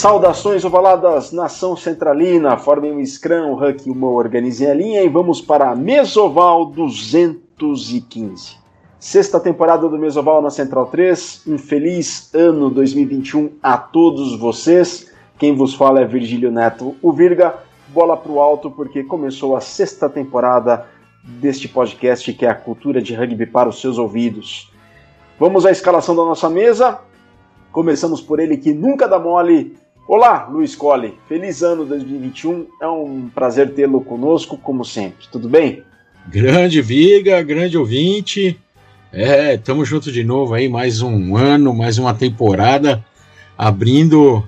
[0.00, 5.42] Saudações ovaladas, nação centralina, formem um scrum, um huck, uma organizem a linha e vamos
[5.42, 8.56] para Mesoval 215.
[8.98, 15.12] Sexta temporada do Mesoval na Central 3, um feliz ano 2021 a todos vocês.
[15.38, 17.56] Quem vos fala é Virgílio Neto, o Virga,
[17.88, 20.86] bola pro alto porque começou a sexta temporada
[21.22, 24.72] deste podcast que é a cultura de rugby para os seus ouvidos.
[25.38, 27.00] Vamos à escalação da nossa mesa.
[27.70, 29.78] Começamos por ele que nunca dá mole.
[30.12, 31.14] Olá, Luiz Colli.
[31.28, 32.66] Feliz ano 2021.
[32.82, 35.28] É um prazer tê-lo conosco, como sempre.
[35.30, 35.84] Tudo bem?
[36.26, 38.58] Grande Viga, grande ouvinte.
[39.12, 43.04] É, estamos juntos de novo aí, mais um ano, mais uma temporada,
[43.56, 44.42] abrindo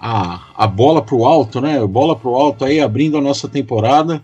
[0.00, 1.84] a, a bola pro alto, né?
[1.84, 4.22] Bola pro alto aí, abrindo a nossa temporada.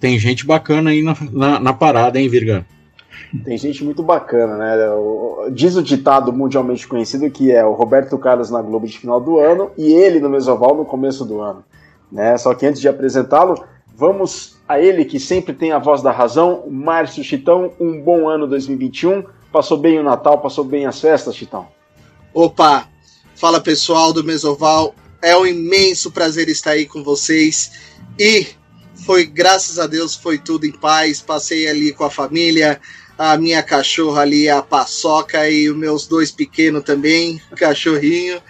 [0.00, 2.66] Tem gente bacana aí na, na, na parada, hein, Virga?
[3.44, 4.76] Tem gente muito bacana, né?
[5.52, 9.38] Diz o ditado mundialmente conhecido que é o Roberto Carlos na Globo de final do
[9.38, 11.64] ano e ele no Mesoval no começo do ano.
[12.10, 12.36] Né?
[12.38, 13.64] Só que antes de apresentá-lo,
[13.94, 17.72] vamos a ele que sempre tem a voz da razão, Márcio Chitão.
[17.80, 19.24] Um bom ano 2021.
[19.52, 21.66] Passou bem o Natal, passou bem as festas, Chitão?
[22.34, 22.88] Opa!
[23.34, 24.94] Fala pessoal do Mesoval.
[25.22, 27.72] É um imenso prazer estar aí com vocês
[28.18, 28.46] e
[29.04, 31.20] foi graças a Deus foi tudo em paz.
[31.20, 32.80] Passei ali com a família,
[33.18, 38.40] a minha cachorra ali, a Paçoca, e os meus dois pequenos também, cachorrinho.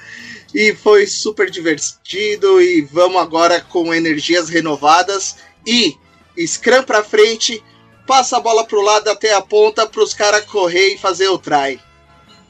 [0.55, 2.61] E foi super divertido.
[2.61, 5.37] E vamos agora com energias renovadas.
[5.67, 5.95] E
[6.47, 7.63] Scrum pra frente,
[8.07, 11.39] passa a bola pro lado até a ponta para os caras correr e fazer o
[11.39, 11.81] try.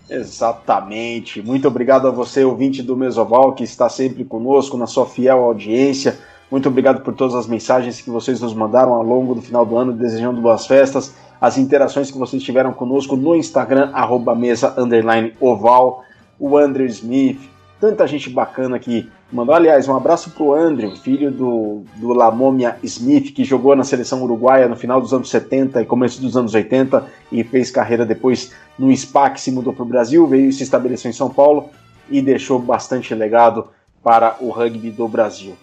[0.08, 1.42] Exatamente.
[1.42, 6.19] Muito obrigado a você, ouvinte do Mesoval, que está sempre conosco na sua fiel audiência.
[6.48, 9.77] Muito obrigado por todas as mensagens que vocês nos mandaram ao longo do final do
[9.77, 15.35] ano, desejando boas festas as interações que vocês tiveram conosco no Instagram, arroba mesa underline
[15.41, 16.05] oval,
[16.39, 17.41] o Andrew Smith,
[17.80, 19.55] tanta gente bacana que mandou.
[19.55, 24.69] Aliás, um abraço pro Andrew, filho do, do Lamomia Smith, que jogou na seleção uruguaia
[24.69, 28.95] no final dos anos 70 e começo dos anos 80 e fez carreira depois no
[28.95, 31.70] SPAC, se mudou para o Brasil, veio e se estabeleceu em São Paulo
[32.08, 33.68] e deixou bastante legado
[34.03, 35.55] para o rugby do Brasil.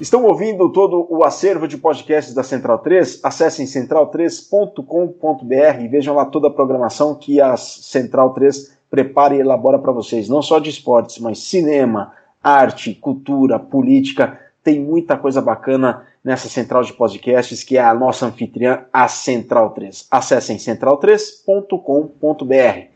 [0.00, 3.20] Estão ouvindo todo o acervo de podcasts da Central 3?
[3.22, 9.78] Acessem central3.com.br e vejam lá toda a programação que a Central 3 prepara e elabora
[9.78, 14.40] para vocês, não só de esportes, mas cinema, arte, cultura, política.
[14.64, 19.68] Tem muita coisa bacana nessa central de podcasts que é a nossa anfitriã, a Central
[19.70, 20.06] 3.
[20.10, 22.86] Acessem central3.com.br.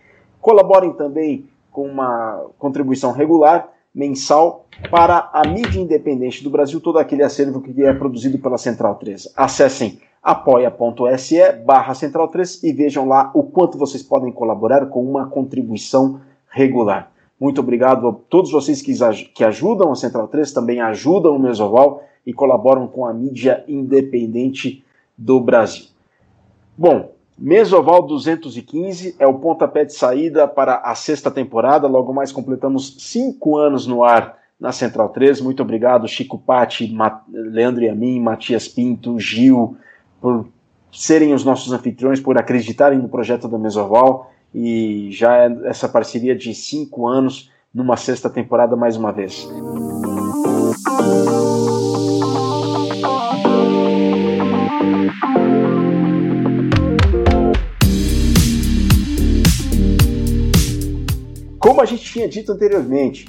[0.40, 7.22] Colaborem também com uma contribuição regular mensal para a mídia independente do Brasil, todo aquele
[7.22, 9.32] acervo que é produzido pela Central 3.
[9.36, 15.28] Acessem apoia.se barra Central 3 e vejam lá o quanto vocês podem colaborar com uma
[15.28, 17.12] contribuição regular.
[17.38, 18.92] Muito obrigado a todos vocês que,
[19.34, 24.82] que ajudam a Central 3, também ajudam o Mesoval e colaboram com a mídia independente
[25.16, 25.86] do Brasil.
[26.76, 31.88] Bom, Mesoval 215 é o pontapé de saída para a sexta temporada.
[31.88, 35.40] Logo mais completamos cinco anos no ar na Central 3.
[35.40, 36.96] Muito obrigado, Chico Patti,
[37.28, 39.76] Leandro e a mim, Matias Pinto, Gil,
[40.20, 40.46] por
[40.92, 44.30] serem os nossos anfitriões, por acreditarem no projeto da Mesoval.
[44.54, 49.48] E já é essa parceria de cinco anos numa sexta temporada mais uma vez.
[61.64, 63.26] Como a gente tinha dito anteriormente,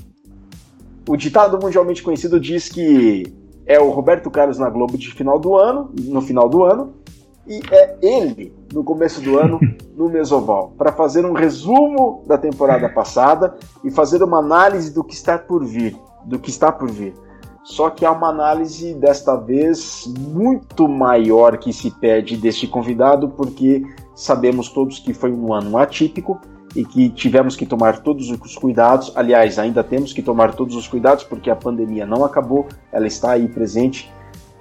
[1.07, 3.34] o ditado mundialmente conhecido diz que
[3.66, 6.95] é o Roberto Carlos na Globo de final do ano, no final do ano,
[7.47, 9.57] e é ele no começo do ano
[9.95, 15.13] no Mesoval, para fazer um resumo da temporada passada e fazer uma análise do que
[15.13, 15.95] está por vir,
[16.25, 17.13] do que está por vir.
[17.63, 23.81] Só que há uma análise desta vez muito maior que se pede deste convidado, porque
[24.13, 26.38] sabemos todos que foi um ano atípico
[26.75, 29.12] e que tivemos que tomar todos os cuidados.
[29.16, 33.31] Aliás, ainda temos que tomar todos os cuidados porque a pandemia não acabou, ela está
[33.31, 34.12] aí presente.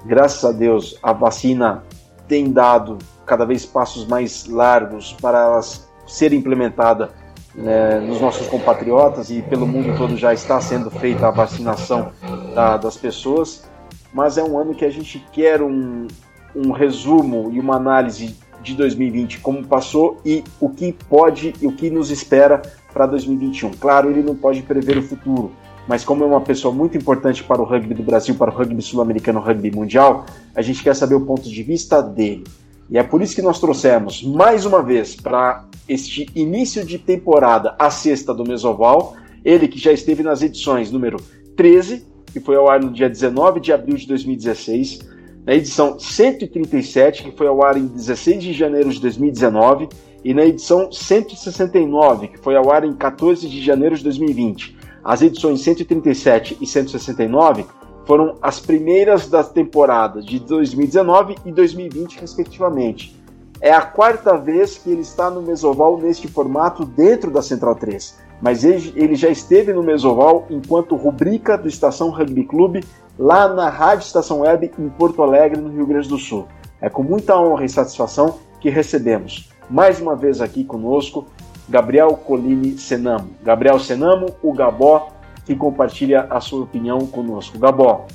[0.07, 1.83] Graças a Deus, a vacina
[2.29, 5.61] tem dado cada vez passos mais largos para ela
[6.07, 7.11] ser implementada
[7.55, 12.13] né, nos nossos compatriotas e pelo mundo todo já está sendo feita a vacinação
[12.55, 13.65] da, das pessoas.
[14.13, 16.07] Mas é um ano que a gente quer um,
[16.55, 21.73] um resumo e uma análise de 2020, como passou e o que pode e o
[21.73, 22.63] que nos espera
[22.93, 23.73] para 2021.
[23.73, 25.53] Claro, ele não pode prever o futuro,
[25.87, 28.81] mas como é uma pessoa muito importante para o rugby do Brasil, para o rugby
[28.83, 30.25] sul-americano, rugby mundial,
[30.55, 32.45] a gente quer saber o ponto de vista dele.
[32.91, 37.75] E é por isso que nós trouxemos mais uma vez para este início de temporada
[37.79, 39.15] a sexta do Mesoval
[39.45, 41.19] Ele que já esteve nas edições número
[41.57, 45.01] 13, que foi ao ar no dia 19 de abril de 2016,
[45.47, 49.89] na edição 137, que foi ao ar em 16 de janeiro de 2019,
[50.25, 54.77] e na edição 169, que foi ao ar em 14 de janeiro de 2020.
[55.05, 57.67] As edições 137 e 169
[58.07, 63.15] foram as primeiras das temporadas de 2019 e 2020, respectivamente.
[63.61, 68.19] É a quarta vez que ele está no Mesoval neste formato dentro da Central 3,
[68.41, 72.85] mas ele já esteve no Mesoval enquanto rubrica do Estação Rugby Clube
[73.19, 76.47] lá na Rádio Estação Web em Porto Alegre, no Rio Grande do Sul.
[76.81, 81.27] É com muita honra e satisfação que recebemos mais uma vez aqui conosco
[81.69, 83.31] Gabriel Colini Senamo.
[83.43, 85.09] Gabriel Senamo, o Gabó,
[85.45, 87.59] que compartilha a sua opinião conosco.
[87.59, 88.07] Gabó,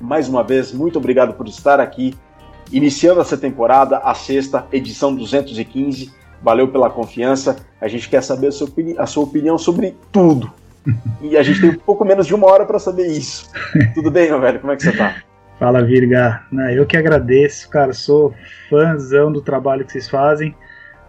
[0.00, 2.14] mais uma vez, muito obrigado por estar aqui,
[2.70, 6.12] iniciando essa temporada, a sexta, edição 215.
[6.44, 7.56] Valeu pela confiança.
[7.80, 10.52] A gente quer saber a sua, opini a sua opinião sobre tudo.
[11.22, 13.50] E a gente tem um pouco menos de uma hora para saber isso.
[13.94, 14.60] Tudo bem, meu velho?
[14.60, 15.16] Como é que você tá?
[15.58, 16.42] Fala, Virga.
[16.74, 17.94] Eu que agradeço, cara.
[17.94, 18.34] Sou
[18.68, 20.54] fãzão do trabalho que vocês fazem.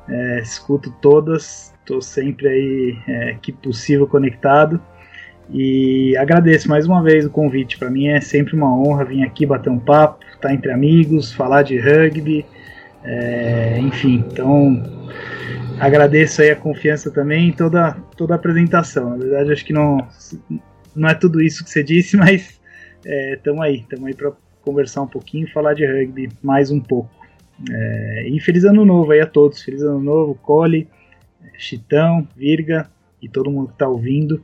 [0.08, 4.80] É, escuto todas, estou sempre aí, é, que possível, conectado.
[5.50, 7.78] E agradeço mais uma vez o convite.
[7.78, 11.34] Para mim é sempre uma honra vir aqui bater um papo, estar tá entre amigos,
[11.34, 12.46] falar de rugby,
[13.06, 14.26] é, enfim.
[14.28, 14.84] Então
[15.80, 19.12] agradeço aí a confiança também em toda, toda a apresentação.
[19.12, 20.08] Na verdade, acho que não,
[20.96, 22.60] não é tudo isso que você disse, mas
[23.06, 24.32] estamos é, aí, estamos aí para
[24.62, 27.10] conversar um pouquinho, falar de rugby mais um pouco.
[27.72, 30.90] É, e feliz ano novo aí a todos, feliz ano novo, Cole,
[31.58, 32.90] Chitão, Virga
[33.22, 34.44] e todo mundo que está ouvindo.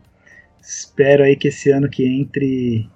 [0.61, 2.87] Espero aí que esse ano que entre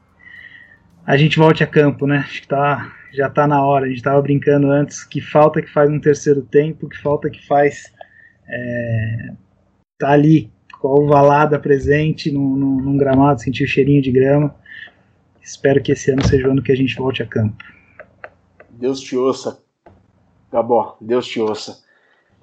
[1.05, 2.19] a gente volte a campo, né?
[2.19, 3.85] Acho que tá, já tá na hora.
[3.85, 7.45] A gente tava brincando antes que falta que faz um terceiro tempo, que falta que
[7.47, 7.91] faz
[8.47, 9.33] é,
[9.97, 14.53] tá ali com a ovalada presente num, num, num gramado, sentir o cheirinho de grama.
[15.41, 17.63] Espero que esse ano seja o ano que a gente volte a campo.
[18.69, 19.59] Deus te ouça,
[20.51, 20.97] Gabó.
[20.99, 21.83] Deus te ouça.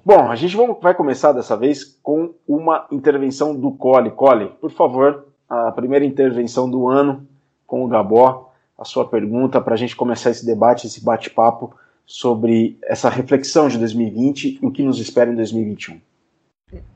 [0.05, 4.11] Bom, a gente vai começar dessa vez com uma intervenção do Cole.
[4.11, 7.27] Cole, por favor, a primeira intervenção do ano
[7.65, 8.52] com o Gabó,
[8.83, 11.73] a sua pergunta para a gente começar esse debate, esse bate-papo
[12.05, 15.99] sobre essa reflexão de 2020 e o que nos espera em 2021.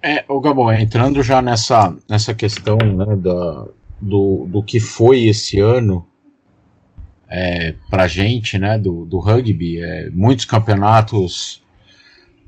[0.04, 3.68] É, o Gabó, entrando já nessa, nessa questão né, da,
[4.01, 6.06] do, do que foi esse ano
[7.30, 11.63] é, para gente, né, do, do rugby, é, muitos campeonatos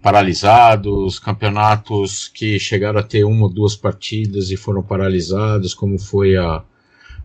[0.02, 6.36] paralisados, campeonatos que chegaram a ter uma ou duas partidas e foram paralisados, como foi
[6.36, 6.64] a,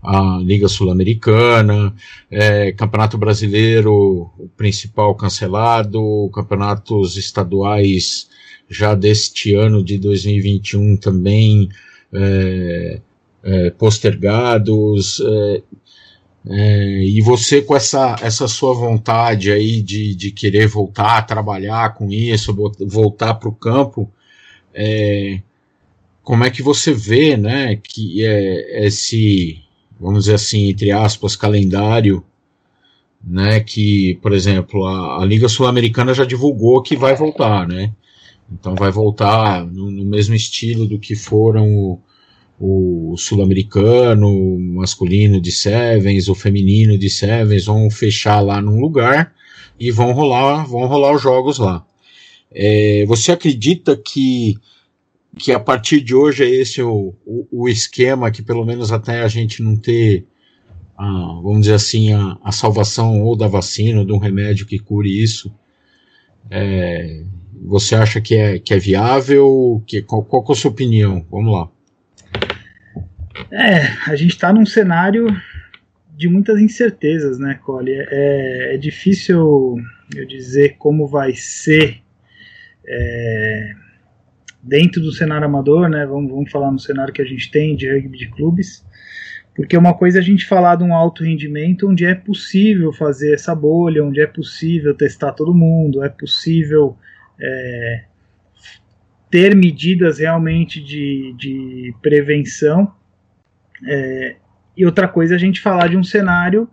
[0.05, 1.95] a Liga Sul-Americana,
[2.31, 8.29] é, Campeonato Brasileiro, o principal cancelado, campeonatos estaduais
[8.69, 11.69] já deste ano de 2021 também
[12.13, 13.01] é,
[13.43, 15.21] é, postergados.
[15.21, 15.63] É,
[16.47, 21.95] é, e você com essa, essa sua vontade aí de, de querer voltar a trabalhar
[21.95, 24.13] com isso, voltar para o campo,
[24.75, 25.41] é,
[26.23, 29.64] como é que você vê, né, que é, esse,
[30.01, 32.25] vamos dizer assim, entre aspas, calendário,
[33.23, 37.93] né, que, por exemplo, a, a Liga Sul-Americana já divulgou que vai voltar, né,
[38.53, 41.99] então vai voltar no, no mesmo estilo do que foram
[42.59, 49.33] o, o sul-americano, masculino de Sevens, o feminino de Sevens, vão fechar lá num lugar
[49.79, 51.85] e vão rolar, vão rolar os jogos lá.
[52.53, 54.57] É, você acredita que,
[55.39, 59.23] que a partir de hoje é esse o, o, o esquema que pelo menos até
[59.23, 60.27] a gente não ter,
[60.97, 61.05] a,
[61.43, 65.23] vamos dizer assim, a, a, salvação ou da vacina ou de um remédio que cure
[65.23, 65.53] isso?
[66.51, 67.23] É,
[67.63, 69.83] você acha que é, que é viável?
[69.87, 71.25] Que, qual, qual é a sua opinião?
[71.31, 71.69] Vamos lá.
[73.51, 75.27] É, a gente está num cenário
[76.17, 77.93] de muitas incertezas, né, Cole?
[77.93, 79.77] É, é difícil
[80.15, 82.01] eu dizer como vai ser
[82.87, 83.75] é,
[84.65, 86.07] dentro do cenário amador, né?
[86.07, 88.85] Vamos, vamos falar no cenário que a gente tem de rugby de clubes,
[89.55, 93.35] porque uma coisa é a gente falar de um alto rendimento onde é possível fazer
[93.35, 96.97] essa bolha, onde é possível testar todo mundo, é possível
[97.41, 98.05] é,
[99.31, 102.93] ter medidas realmente de, de prevenção
[103.87, 104.37] é,
[104.77, 106.69] e outra coisa é a gente falar de um cenário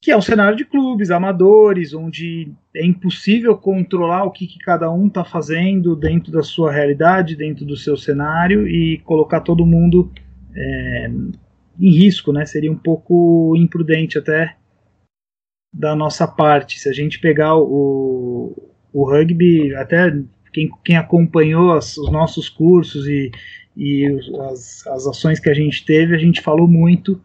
[0.00, 4.90] que é um cenário de clubes amadores, onde é impossível controlar o que, que cada
[4.90, 10.12] um está fazendo dentro da sua realidade, dentro do seu cenário e colocar todo mundo
[10.54, 11.10] é,
[11.80, 12.46] em risco, né?
[12.46, 14.56] Seria um pouco imprudente até
[15.72, 16.78] da nossa parte.
[16.78, 20.16] Se a gente pegar o, o rugby, até
[20.52, 23.32] quem, quem acompanhou as, os nossos cursos e,
[23.76, 24.06] e
[24.48, 27.20] as, as ações que a gente teve, a gente falou muito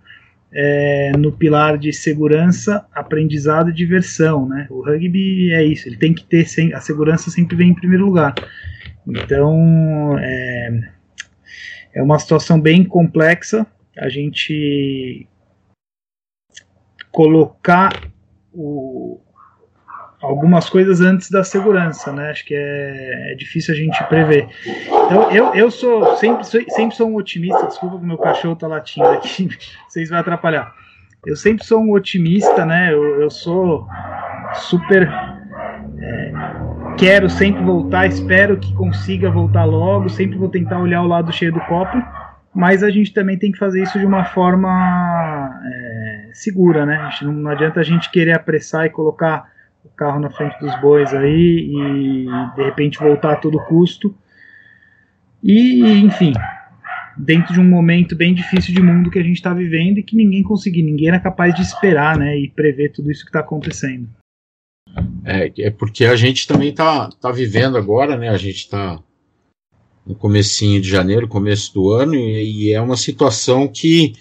[0.53, 4.67] é, no pilar de segurança, aprendizado e diversão, né?
[4.69, 8.36] O rugby é isso, ele tem que ter a segurança sempre vem em primeiro lugar.
[9.07, 10.91] Então é,
[11.95, 13.65] é uma situação bem complexa.
[13.98, 15.27] A gente
[17.12, 18.12] colocar
[18.51, 19.19] o,
[20.24, 22.32] algumas coisas antes da segurança, né?
[22.32, 24.48] Acho que é, é difícil a gente prever.
[24.65, 27.68] Então, eu, eu sou sempre, sou sempre sou um otimista.
[27.68, 29.50] Desculpa que meu cachorro tá latindo aqui,
[29.88, 30.74] vocês vão atrapalhar.
[31.25, 32.94] Eu sempre sou um otimista, né?
[32.94, 33.86] Eu, eu sou
[34.53, 35.12] super.
[36.00, 36.34] É,
[36.98, 40.10] quero sempre voltar, espero que consiga voltar logo.
[40.10, 42.01] Sempre vou tentar olhar o lado cheio do copo,
[42.56, 47.10] mas a gente também tem que fazer isso de uma forma é, segura, né?
[47.22, 49.52] Não, não adianta a gente querer apressar e colocar
[49.83, 52.25] o carro na frente dos bois aí e
[52.55, 54.15] de repente voltar a todo custo.
[55.43, 56.33] E, enfim,
[57.17, 60.15] dentro de um momento bem difícil de mundo que a gente está vivendo e que
[60.15, 64.07] ninguém conseguiu, ninguém era capaz de esperar né, e prever tudo isso que está acontecendo.
[65.25, 68.29] É, é porque a gente também está tá vivendo agora, né?
[68.29, 68.99] A gente está
[70.05, 74.13] no comecinho de janeiro, começo do ano, e, e é uma situação que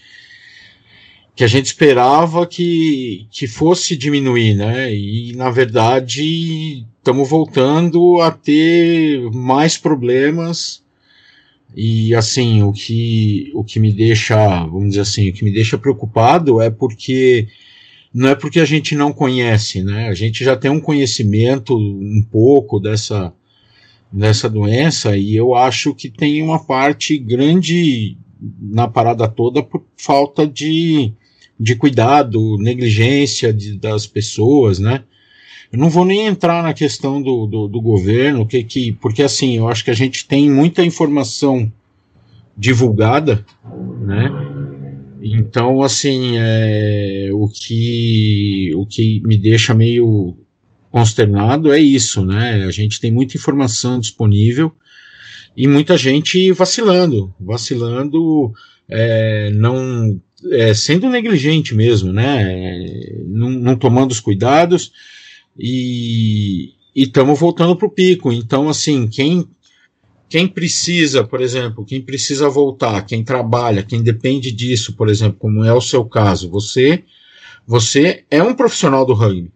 [1.35, 4.95] que a gente esperava que, que fosse diminuir, né?
[4.95, 10.83] E na verdade estamos voltando a ter mais problemas.
[11.75, 14.37] E assim, o que, o que me deixa,
[14.67, 17.49] vamos dizer assim, o que me deixa preocupado é porque
[18.13, 20.09] não é porque a gente não conhece, né?
[20.09, 23.33] A gente já tem um conhecimento um pouco dessa,
[24.13, 28.19] dessa doença e eu acho que tem uma parte grande
[28.61, 31.13] na parada toda por falta de,
[31.59, 35.05] de cuidado, negligência de, das pessoas, né?
[35.73, 39.57] Eu não vou nem entrar na questão do, do, do, governo, que, que, porque assim,
[39.57, 41.73] eu acho que a gente tem muita informação
[42.57, 43.45] divulgada,
[44.01, 44.31] né?
[45.23, 50.37] Então, assim, é, o, que, o que me deixa meio
[50.91, 52.65] consternado é isso, né?
[52.67, 54.75] A gente tem muita informação disponível
[55.57, 58.53] e muita gente vacilando, vacilando,
[58.89, 62.85] é, não é, sendo negligente mesmo, né?
[63.27, 64.93] Não, não tomando os cuidados
[65.59, 68.33] e estamos voltando para o pico.
[68.33, 69.47] Então, assim, quem
[70.29, 75.63] quem precisa, por exemplo, quem precisa voltar, quem trabalha, quem depende disso, por exemplo, como
[75.63, 77.05] é o seu caso, você
[77.67, 79.53] você é um profissional do rugby,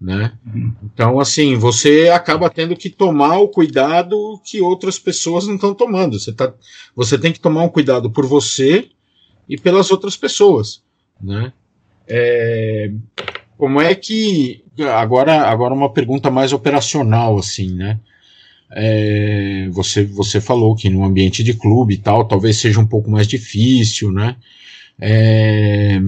[0.00, 0.32] né?
[0.44, 0.72] Uhum.
[0.84, 6.18] Então, assim, você acaba tendo que tomar o cuidado que outras pessoas não estão tomando.
[6.18, 6.52] Você, tá,
[6.94, 8.90] você tem que tomar um cuidado por você
[9.52, 10.82] e pelas outras pessoas,
[11.20, 11.52] né?
[12.08, 12.90] É,
[13.58, 18.00] como é que agora agora uma pergunta mais operacional assim, né?
[18.74, 23.10] É, você você falou que no ambiente de clube e tal talvez seja um pouco
[23.10, 24.36] mais difícil, né?
[24.98, 26.00] É,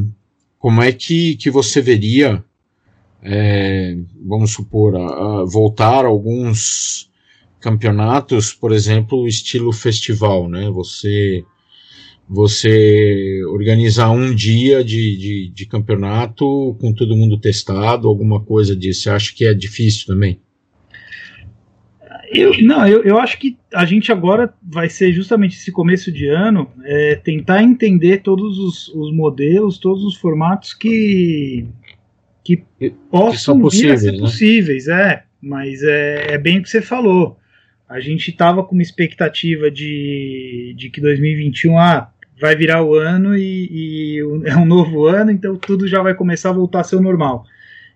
[0.59, 2.43] como é que, que você veria,
[3.23, 7.11] é, vamos supor, a, a voltar alguns
[7.61, 10.71] campeonatos, por exemplo, estilo festival, né?
[10.71, 11.45] Você
[12.29, 19.03] você organizar um dia de, de, de, campeonato com todo mundo testado, alguma coisa disso,
[19.03, 20.41] você acha que é difícil também?
[22.33, 26.27] Eu, não, eu, eu acho que a gente agora vai ser justamente esse começo de
[26.27, 31.67] ano é, tentar entender todos os, os, modelos, todos os formatos que,
[32.43, 34.19] que, que possam que vir a ser né?
[34.19, 37.39] possíveis, é, mas é, é bem o que você falou.
[37.89, 42.11] A gente estava com uma expectativa de, de que 2021, ah,
[42.41, 46.51] vai virar o ano e, e, é um novo ano, então tudo já vai começar
[46.51, 47.45] a voltar a ser o normal.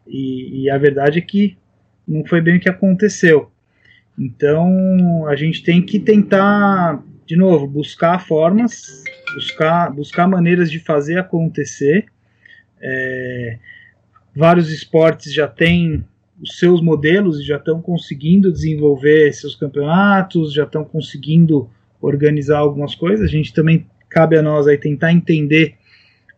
[0.07, 1.57] E, e, a verdade é que
[2.07, 3.51] não foi bem o que aconteceu.
[4.19, 9.05] Então a gente tem que tentar, de novo, buscar formas,
[9.35, 12.07] buscar, buscar maneiras de fazer acontecer.
[12.81, 13.59] É,
[14.35, 16.05] vários esportes já têm
[16.41, 21.69] os seus modelos e já estão conseguindo desenvolver seus campeonatos, já estão conseguindo
[22.01, 23.27] organizar algumas coisas.
[23.27, 25.77] A gente também cabe a nós aí tentar entender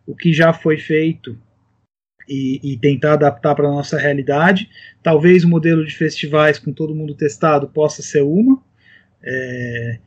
[0.05, 1.37] o que já foi feito
[2.27, 4.69] e, e tentar adaptar para a nossa realidade.
[5.03, 8.61] Talvez o modelo de festivais com todo mundo testado possa ser uma.
[9.23, 9.99] É,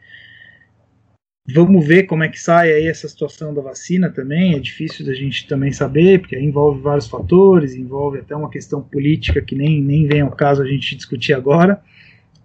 [1.53, 4.55] Vamos ver como é que sai aí essa situação da vacina também.
[4.55, 9.43] É difícil da gente também saber, porque envolve vários fatores, envolve até uma questão política
[9.43, 11.83] que nem, nem vem ao caso a gente discutir agora.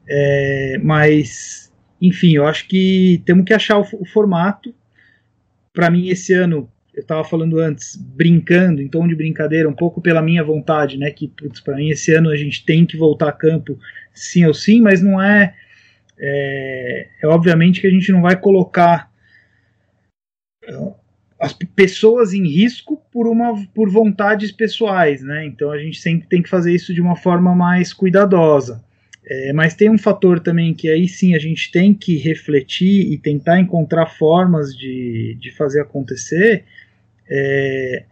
[0.06, 1.72] É, mas,
[2.02, 4.76] enfim, eu acho que temos que achar o, o formato
[5.80, 10.02] para mim esse ano eu estava falando antes, brincando, em tom de brincadeira, um pouco
[10.02, 11.10] pela minha vontade, né?
[11.10, 11.32] Que
[11.64, 13.80] para mim esse ano a gente tem que voltar a campo
[14.14, 15.56] sim ou sim, mas não é,
[16.20, 19.10] é, é obviamente que a gente não vai colocar
[21.40, 25.46] as pessoas em risco por uma por vontades pessoais, né?
[25.46, 28.84] Então a gente sempre tem que fazer isso de uma forma mais cuidadosa.
[29.30, 33.18] É, mas tem um fator também que aí sim a gente tem que refletir e
[33.18, 36.66] tentar encontrar formas de, de fazer acontecer.
[37.30, 38.06] É,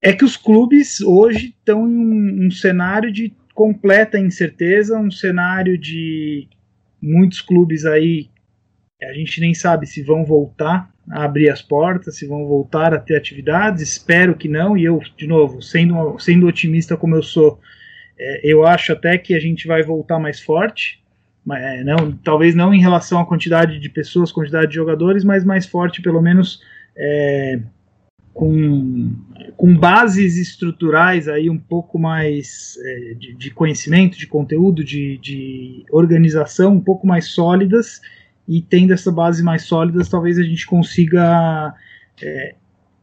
[0.00, 5.76] é que os clubes hoje estão em um, um cenário de completa incerteza, um cenário
[5.76, 6.48] de
[7.02, 8.30] muitos clubes aí
[9.02, 12.98] a gente nem sabe se vão voltar a abrir as portas, se vão voltar a
[12.98, 13.82] ter atividades.
[13.82, 14.76] Espero que não.
[14.76, 17.58] E eu, de novo, sendo, sendo otimista como eu sou,
[18.20, 21.00] é, eu acho até que a gente vai voltar mais forte.
[21.44, 25.42] Mas, é, não, talvez não em relação à quantidade de pessoas, quantidade de jogadores, mas
[25.42, 26.60] mais forte, pelo menos
[26.94, 27.60] é,
[28.34, 29.10] com,
[29.56, 35.84] com bases estruturais aí um pouco mais é, de, de, conhecimento, de conteúdo, de, de
[35.90, 38.02] organização um pouco mais sólidas
[38.46, 41.74] e tendo essa base mais sólidas, talvez a gente consiga
[42.22, 42.54] é,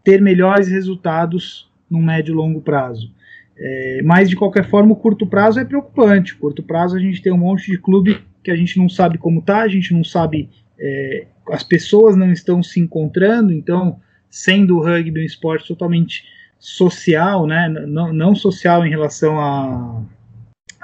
[0.03, 3.11] ter melhores resultados no médio e longo prazo.
[3.59, 6.33] É, mas de qualquer forma, o curto prazo é preocupante.
[6.33, 9.17] O curto prazo a gente tem um monte de clube que a gente não sabe
[9.17, 10.49] como tá, a gente não sabe,
[10.79, 13.99] é, as pessoas não estão se encontrando, então,
[14.29, 16.23] sendo o rugby um esporte totalmente
[16.59, 20.01] social, né, não, não social em relação a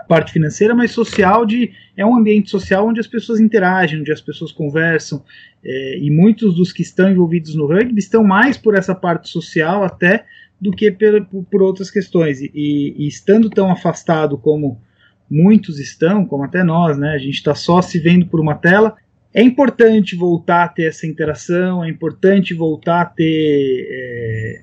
[0.08, 4.22] parte financeira, mas social de é um ambiente social onde as pessoas interagem, onde as
[4.22, 5.24] pessoas conversam,
[5.64, 9.84] é, e muitos dos que estão envolvidos no rugby estão mais por essa parte social
[9.84, 10.26] até
[10.60, 12.42] do que por, por outras questões.
[12.42, 14.82] E, e, estando tão afastado como
[15.30, 18.96] muitos estão, como até nós, né, a gente está só se vendo por uma tela.
[19.34, 24.62] É importante voltar a ter essa interação, é importante voltar a ter, é,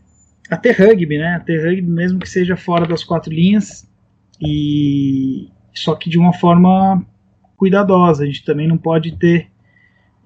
[0.48, 3.88] a ter rugby, né, a ter rugby mesmo que seja fora das quatro linhas,
[4.40, 7.04] e só que de uma forma
[7.56, 8.22] cuidadosa.
[8.22, 9.48] A gente também não pode ter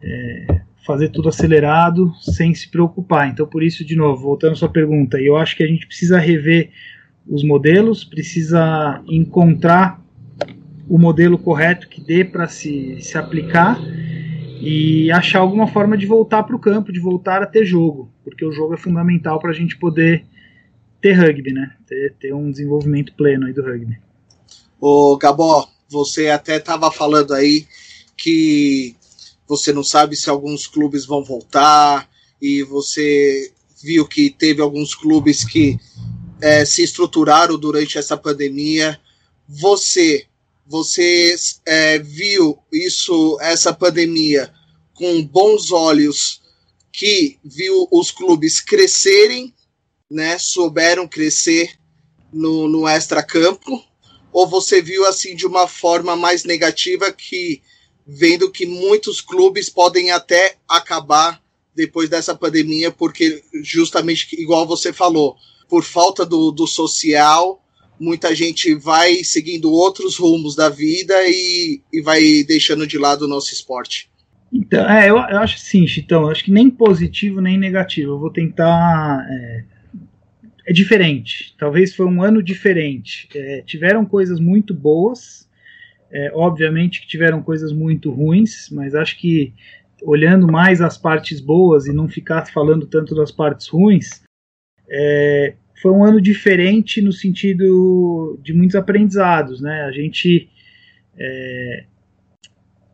[0.01, 3.29] é, fazer tudo acelerado sem se preocupar.
[3.29, 6.19] Então, por isso, de novo, voltando à sua pergunta, eu acho que a gente precisa
[6.19, 6.71] rever
[7.27, 10.03] os modelos, precisa encontrar
[10.89, 13.81] o modelo correto que dê para se, se aplicar
[14.61, 18.45] e achar alguma forma de voltar para o campo, de voltar a ter jogo, porque
[18.45, 20.25] o jogo é fundamental para a gente poder
[21.01, 21.73] ter rugby, né?
[21.87, 23.99] Ter, ter um desenvolvimento pleno aí do rugby.
[24.81, 27.67] Ô, Gabó, você até estava falando aí
[28.17, 28.97] que
[29.47, 32.09] você não sabe se alguns clubes vão voltar,
[32.41, 33.53] e você
[33.83, 35.79] viu que teve alguns clubes que
[36.41, 39.01] é, se estruturaram durante essa pandemia.
[39.49, 40.27] Você,
[40.67, 41.35] você
[41.67, 44.53] é, viu isso, essa pandemia,
[44.95, 46.43] com bons olhos,
[46.93, 49.55] que viu os clubes crescerem
[50.11, 51.73] né, souberam crescer
[52.33, 53.83] no, no extra-campo?
[54.33, 57.63] Ou você viu assim de uma forma mais negativa que
[58.07, 61.43] vendo que muitos clubes podem até acabar
[61.75, 65.37] depois dessa pandemia, porque justamente igual você falou,
[65.69, 67.63] por falta do, do social,
[67.99, 73.29] muita gente vai seguindo outros rumos da vida e, e vai deixando de lado o
[73.29, 74.11] nosso esporte.
[74.53, 78.13] Então, é, eu, eu acho assim, Chitão, acho que nem positivo nem negativo.
[78.13, 79.65] Eu vou tentar é,
[80.67, 81.55] é diferente.
[81.59, 83.29] Talvez foi um ano diferente.
[83.35, 85.44] É, tiveram coisas muito boas,
[86.15, 89.53] é, obviamente que tiveram coisas muito ruins, mas acho que
[90.01, 94.23] olhando mais as partes boas e não ficar falando tanto das partes ruins,
[94.89, 99.83] é, foi um ano diferente no sentido de muitos aprendizados, né?
[99.83, 100.49] A gente
[101.19, 101.85] é,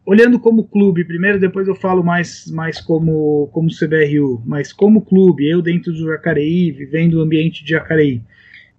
[0.07, 5.47] olhando como clube, primeiro, depois eu falo mais, mais como, como CBRU, mas como clube,
[5.47, 8.23] eu dentro do Jacareí, vivendo o ambiente de Jacareí,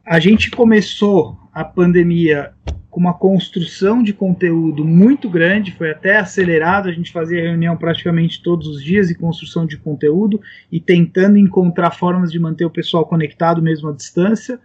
[0.04, 2.54] a gente começou a pandemia
[2.91, 8.43] com uma construção de conteúdo muito grande, foi até acelerado, a gente fazia reunião praticamente
[8.43, 13.06] todos os dias e construção de conteúdo e tentando encontrar formas de manter o pessoal
[13.06, 14.60] conectado mesmo à distância.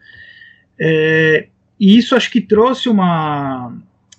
[0.77, 1.47] É,
[1.79, 3.73] e isso acho que trouxe uma,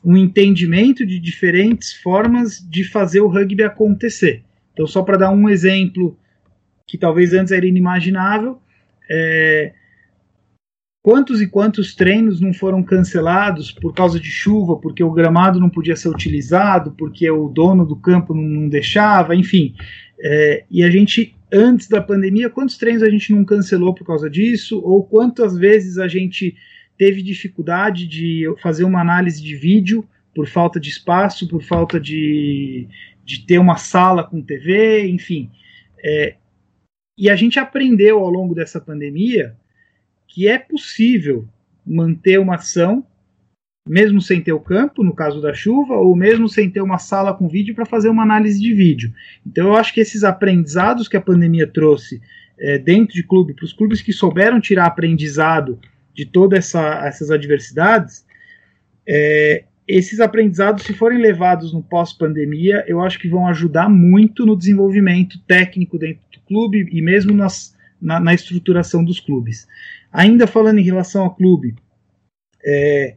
[0.03, 4.41] um entendimento de diferentes formas de fazer o rugby acontecer.
[4.71, 6.17] Então, só para dar um exemplo
[6.87, 8.61] que talvez antes era inimaginável,
[9.09, 9.73] é,
[11.07, 15.69] quantos e quantos treinos não foram cancelados por causa de chuva, porque o gramado não
[15.69, 19.73] podia ser utilizado, porque o dono do campo não, não deixava, enfim.
[20.19, 24.29] É, e a gente, antes da pandemia, quantos treinos a gente não cancelou por causa
[24.29, 24.81] disso?
[24.83, 26.57] Ou quantas vezes a gente
[26.97, 32.85] teve dificuldade de fazer uma análise de vídeo por falta de espaço, por falta de,
[33.23, 35.49] de ter uma sala com TV, enfim.
[36.03, 36.35] É,
[37.17, 39.55] e a gente aprendeu ao longo dessa pandemia
[40.37, 41.49] que é possível
[41.83, 43.03] manter uma ação
[43.89, 47.33] mesmo sem ter o campo, no caso da chuva, ou mesmo sem ter uma sala
[47.33, 49.11] com vídeo para fazer uma análise de vídeo.
[49.43, 52.21] Então eu acho que esses aprendizados que a pandemia trouxe
[52.59, 55.79] é, dentro de clube, para os clubes que souberam tirar aprendizado
[56.13, 58.23] de todas essa, essas adversidades,
[59.07, 64.55] é, esses aprendizados, se forem levados no pós-pandemia, eu acho que vão ajudar muito no
[64.55, 69.67] desenvolvimento técnico dentro do clube e mesmo nas, na, na estruturação dos clubes.
[70.11, 71.75] Ainda falando em relação ao clube,
[72.65, 73.15] é,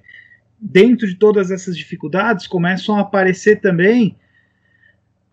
[0.60, 4.16] dentro de todas essas dificuldades, começam a aparecer também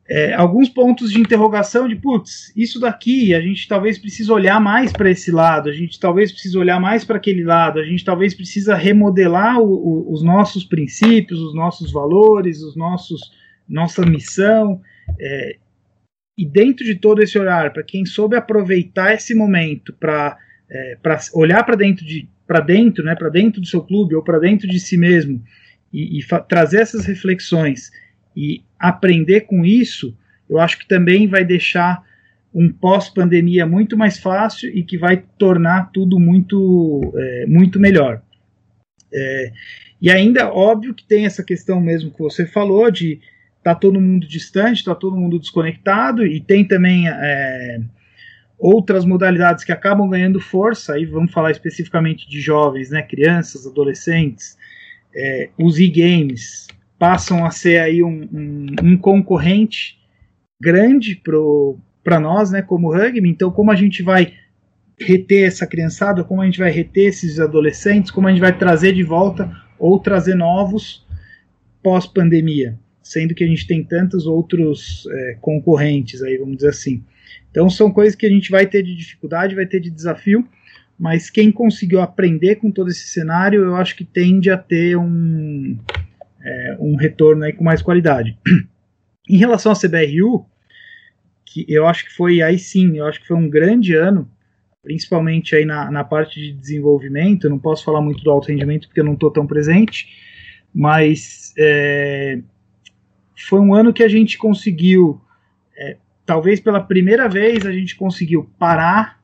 [0.10, 4.94] é, alguns pontos de interrogação de, putz, isso daqui, a gente talvez precise olhar mais
[4.94, 8.34] para esse lado, a gente talvez precise olhar mais para aquele lado, a gente talvez
[8.34, 13.36] precisa remodelar o, o, os nossos princípios, os nossos valores, os nossos
[13.68, 14.82] nossa missão.
[15.20, 15.58] É,
[16.38, 20.38] e dentro de todo esse olhar, para quem soube aproveitar esse momento para
[20.70, 20.98] é,
[21.34, 24.70] olhar para dentro de para dentro, né, para dentro do seu clube ou para dentro
[24.70, 25.44] de si mesmo
[25.92, 27.92] e, e trazer essas reflexões
[28.36, 30.18] e aprender com isso,
[30.50, 32.02] eu acho que também vai deixar
[32.54, 38.22] um pós-pandemia muito mais fácil e que vai tornar tudo muito, é, muito melhor.
[39.14, 39.52] É,
[40.02, 43.20] e ainda, óbvio que tem essa questão mesmo que você falou de
[43.64, 47.82] tá todo mundo distante, tá todo mundo desconectado e tem também é,
[48.58, 54.58] outras modalidades que acabam ganhando força, aí vamos falar especificamente de jovens, né, crianças, adolescentes,
[55.16, 56.68] é, os e-games
[56.98, 59.98] passam a ser aí um, um, um concorrente
[60.60, 61.22] grande
[62.04, 64.34] para nós, né, como rugby, então como a gente vai
[65.00, 68.94] reter essa criançada, como a gente vai reter esses adolescentes, como a gente vai trazer
[68.94, 71.06] de volta ou trazer novos
[71.84, 77.04] pós-pandemia, sendo que a gente tem tantos outros é, concorrentes aí, vamos dizer assim.
[77.50, 80.48] Então são coisas que a gente vai ter de dificuldade, vai ter de desafio,
[80.98, 85.78] mas quem conseguiu aprender com todo esse cenário, eu acho que tende a ter um,
[86.44, 88.38] é, um retorno aí com mais qualidade.
[89.30, 90.46] em relação à CBRU,
[91.46, 94.30] que eu acho que foi aí sim, eu acho que foi um grande ano,
[94.82, 97.46] principalmente aí na, na parte de desenvolvimento.
[97.46, 100.08] Eu não posso falar muito do alto rendimento porque eu não estou tão presente,
[100.74, 102.40] mas é,
[103.48, 105.22] foi um ano que a gente conseguiu
[105.78, 109.18] é, talvez pela primeira vez a gente conseguiu parar,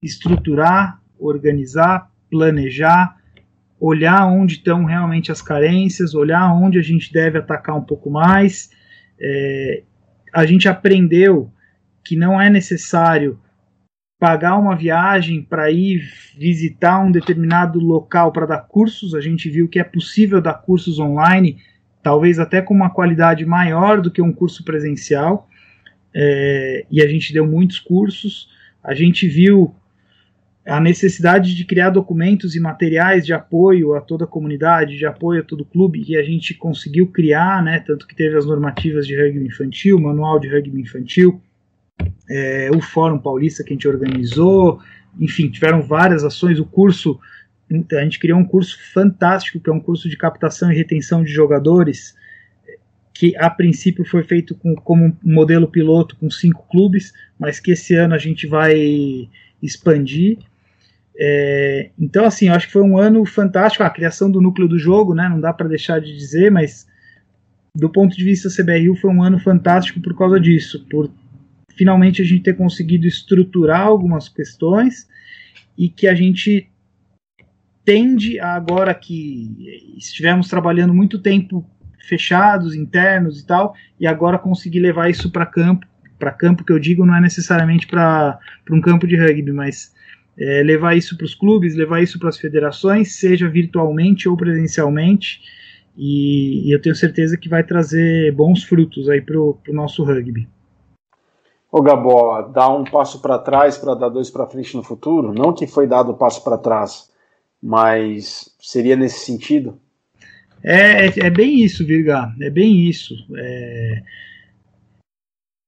[0.00, 3.16] estruturar, organizar, planejar,
[3.80, 8.70] olhar onde estão realmente as carências, olhar onde a gente deve atacar um pouco mais.
[9.18, 9.82] É,
[10.34, 11.50] a gente aprendeu
[12.04, 13.40] que não é necessário
[14.20, 16.02] pagar uma viagem para ir
[16.36, 19.14] visitar um determinado local para dar cursos.
[19.14, 21.56] A gente viu que é possível dar cursos online,
[22.02, 25.48] talvez até com uma qualidade maior do que um curso presencial
[26.14, 28.48] é, e a gente deu muitos cursos.
[28.82, 29.74] A gente viu
[30.66, 35.42] a necessidade de criar documentos e materiais de apoio a toda a comunidade, de apoio
[35.42, 39.06] a todo o clube, e a gente conseguiu criar, né, tanto que teve as normativas
[39.06, 41.40] de rugby infantil, manual de rugby infantil,
[42.30, 44.80] é, o Fórum Paulista que a gente organizou,
[45.20, 47.20] enfim, tiveram várias ações, o curso,
[47.92, 51.30] a gente criou um curso fantástico, que é um curso de captação e retenção de
[51.30, 52.16] jogadores,
[53.14, 57.94] que a princípio foi feito com, como modelo piloto com cinco clubes, mas que esse
[57.94, 59.28] ano a gente vai
[59.62, 60.38] expandir.
[61.16, 63.84] É, então, assim, eu acho que foi um ano fantástico.
[63.84, 65.28] A criação do núcleo do jogo, né?
[65.28, 66.88] Não dá para deixar de dizer, mas
[67.76, 71.10] do ponto de vista CBRU foi um ano fantástico por causa disso, por
[71.76, 75.08] finalmente a gente ter conseguido estruturar algumas questões
[75.76, 76.68] e que a gente
[77.84, 81.68] tende a, agora que estivemos trabalhando muito tempo
[82.04, 85.86] fechados, internos e tal, e agora conseguir levar isso para campo.
[86.18, 88.38] Para campo que eu digo não é necessariamente para
[88.70, 89.92] um campo de rugby, mas
[90.38, 95.40] é, levar isso para os clubes, levar isso para as federações, seja virtualmente ou presencialmente,
[95.96, 100.48] e, e, eu tenho certeza que vai trazer bons frutos aí para o nosso rugby.
[101.70, 105.32] Ô Gabó, dar um passo para trás para dar dois para frente no futuro?
[105.32, 107.10] Não que foi dado o passo para trás,
[107.62, 109.78] mas seria nesse sentido?
[110.64, 112.34] É, é, é bem isso, Virga.
[112.40, 113.14] É bem isso.
[113.36, 114.02] É...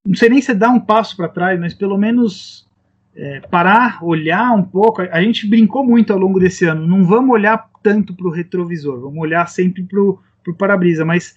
[0.06, 2.66] Não sei nem se dá um passo para trás, mas pelo menos
[3.14, 5.02] é, parar, olhar um pouco.
[5.02, 6.86] A gente brincou muito ao longo desse ano.
[6.86, 10.18] Não vamos olhar tanto para o retrovisor, vamos olhar sempre para o
[10.56, 11.04] para-brisa.
[11.04, 11.34] Mas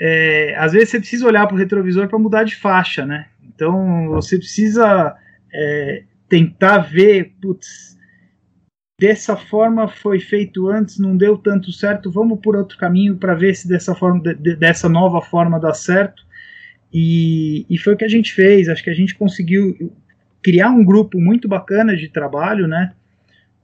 [0.00, 3.26] é, às vezes você precisa olhar para o retrovisor para mudar de faixa, né?
[3.54, 5.14] Então você precisa
[5.52, 7.98] é, tentar ver, putz,
[8.98, 13.54] dessa forma foi feito antes, não deu tanto certo, vamos por outro caminho para ver
[13.54, 16.22] se dessa forma, de, dessa nova forma dá certo.
[16.92, 18.68] E, e foi o que a gente fez.
[18.68, 19.92] Acho que a gente conseguiu
[20.42, 22.92] criar um grupo muito bacana de trabalho, né?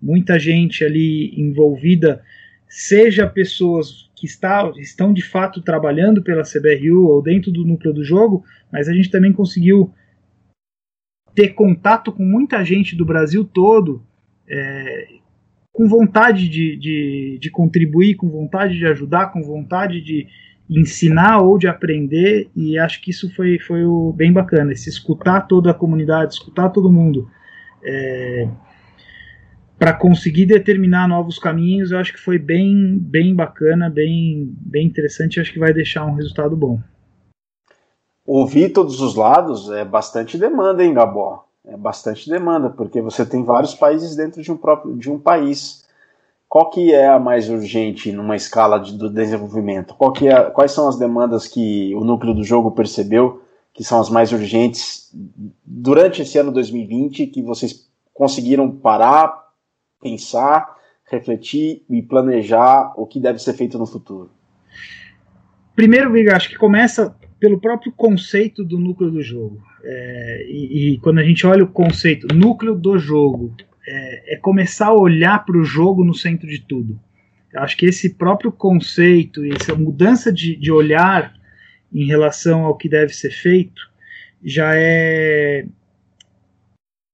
[0.01, 2.23] Muita gente ali envolvida
[2.69, 8.05] seja pessoas que está, estão de fato trabalhando pela CBRU ou dentro do núcleo do
[8.05, 9.93] jogo, mas a gente também conseguiu
[11.35, 14.05] ter contato com muita gente do Brasil todo,
[14.49, 15.09] é,
[15.73, 20.27] com vontade de, de, de, contribuir, com vontade de ajudar, com vontade de
[20.69, 25.43] ensinar ou de aprender, e acho que isso foi, foi o, bem bacana, esse escutar
[25.43, 27.31] toda a comunidade, escutar todo mundo.
[27.83, 28.49] É,
[29.79, 35.41] para conseguir determinar novos caminhos, eu acho que foi bem, bem bacana, bem, bem interessante,
[35.41, 36.81] acho que vai deixar um resultado bom.
[38.27, 41.48] Ouvir todos os lados é bastante demanda, hein, Gabó?
[41.69, 45.87] É bastante demanda, porque você tem vários países dentro de um próprio de um país.
[46.49, 49.95] Qual que é a mais urgente numa escala de, do desenvolvimento?
[49.95, 53.43] Qual que é, quais são as demandas que o núcleo do jogo percebeu
[53.75, 55.13] que são as mais urgentes
[55.63, 59.49] durante esse ano 2020 que vocês conseguiram parar,
[60.01, 64.31] pensar, refletir e planejar o que deve ser feito no futuro?
[65.77, 69.63] Primeiro, Viga, acho que começa pelo próprio conceito do núcleo do jogo.
[69.85, 73.55] É, e, e, quando a gente olha o conceito núcleo do jogo,
[73.87, 76.99] é, é começar a olhar para o jogo no centro de tudo.
[77.53, 81.33] Eu acho que esse próprio conceito, essa mudança de, de olhar
[81.93, 83.89] em relação ao que deve ser feito,
[84.43, 85.65] já é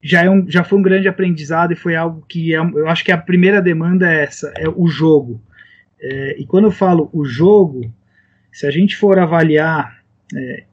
[0.02, 3.02] já, é um, já foi um grande aprendizado e foi algo que é, eu acho
[3.02, 5.40] que a primeira demanda é essa, é o jogo.
[5.98, 7.90] É, e quando eu falo o jogo,
[8.52, 10.03] se a gente for avaliar
[10.34, 10.64] é,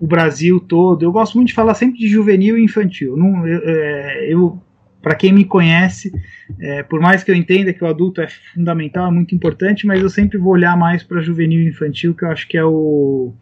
[0.00, 3.16] o Brasil todo, eu gosto muito de falar sempre de juvenil e infantil.
[3.16, 4.62] Não, eu, é, eu
[5.00, 6.12] para quem me conhece,
[6.58, 10.02] é, por mais que eu entenda que o adulto é fundamental, é muito importante, mas
[10.02, 13.32] eu sempre vou olhar mais para juvenil e infantil, que eu acho que é o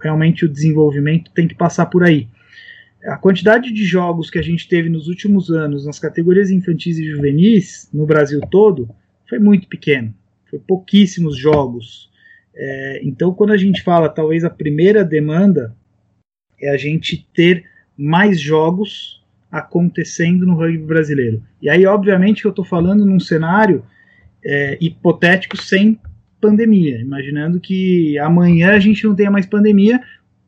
[0.00, 2.28] realmente o desenvolvimento tem que passar por aí
[3.04, 7.04] a quantidade de jogos que a gente teve nos últimos anos nas categorias infantis e
[7.04, 8.88] juvenis no Brasil todo
[9.28, 10.12] foi muito pequeno.
[10.50, 12.10] Foi pouquíssimos jogos.
[12.54, 15.74] É, então, quando a gente fala, talvez a primeira demanda
[16.60, 17.64] é a gente ter
[17.96, 21.42] mais jogos acontecendo no rugby brasileiro.
[21.62, 23.84] E aí, obviamente, eu estou falando num cenário
[24.44, 25.98] é, hipotético sem
[26.40, 30.00] pandemia, imaginando que amanhã a gente não tenha mais pandemia,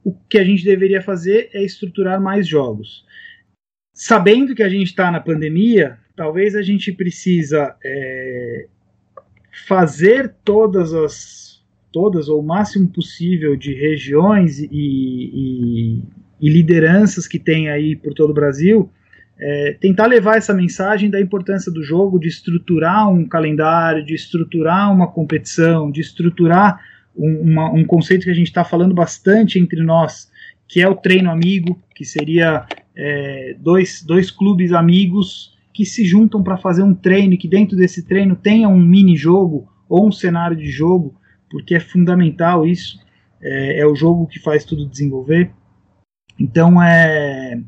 [0.04, 3.04] o que a gente deveria fazer é estruturar mais jogos.
[3.92, 8.66] Sabendo que a gente está na pandemia, talvez a gente precisa é,
[9.66, 11.49] fazer todas as
[11.92, 16.02] todas ou o máximo possível de regiões e, e,
[16.40, 18.90] e lideranças que tem aí por todo o Brasil,
[19.38, 24.92] é, tentar levar essa mensagem da importância do jogo, de estruturar um calendário, de estruturar
[24.92, 26.80] uma competição, de estruturar
[27.16, 30.30] um, uma, um conceito que a gente está falando bastante entre nós,
[30.68, 36.42] que é o treino amigo, que seria é, dois, dois clubes amigos que se juntam
[36.42, 40.12] para fazer um treino, e que dentro desse treino tenha um mini jogo ou um
[40.12, 41.14] cenário de jogo,
[41.50, 42.98] porque é fundamental isso.
[43.42, 45.50] É, é o jogo que faz tudo desenvolver.
[46.38, 47.60] Então, é,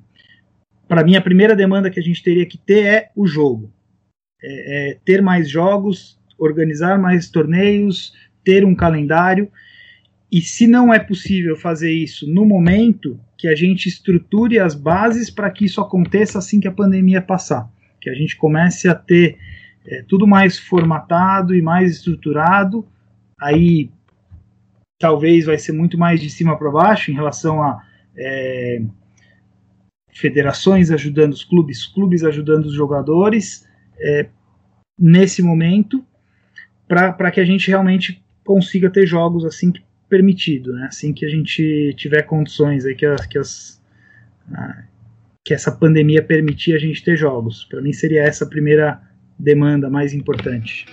[0.89, 3.73] para mim, a primeira demanda que a gente teria que ter é o jogo.
[4.43, 8.13] É, é ter mais jogos, organizar mais torneios,
[8.45, 9.51] ter um calendário.
[10.31, 15.29] E se não é possível fazer isso no momento, que a gente estruture as bases
[15.29, 17.69] para que isso aconteça assim que a pandemia passar.
[18.01, 19.37] Que a gente comece a ter
[19.87, 22.87] é, tudo mais formatado e mais estruturado.
[23.43, 23.91] Aí
[24.99, 27.83] talvez vai ser muito mais de cima para baixo em relação a
[28.17, 28.83] é,
[30.13, 33.67] federações ajudando os clubes, clubes ajudando os jogadores
[33.99, 34.29] é,
[34.99, 36.05] nesse momento,
[36.87, 40.89] para que a gente realmente consiga ter jogos assim que permitido, né?
[40.89, 43.83] Assim que a gente tiver condições aí que, as, que, as,
[45.43, 47.65] que essa pandemia permitir a gente ter jogos.
[47.65, 49.01] Para mim seria essa a primeira
[49.39, 50.85] demanda mais importante.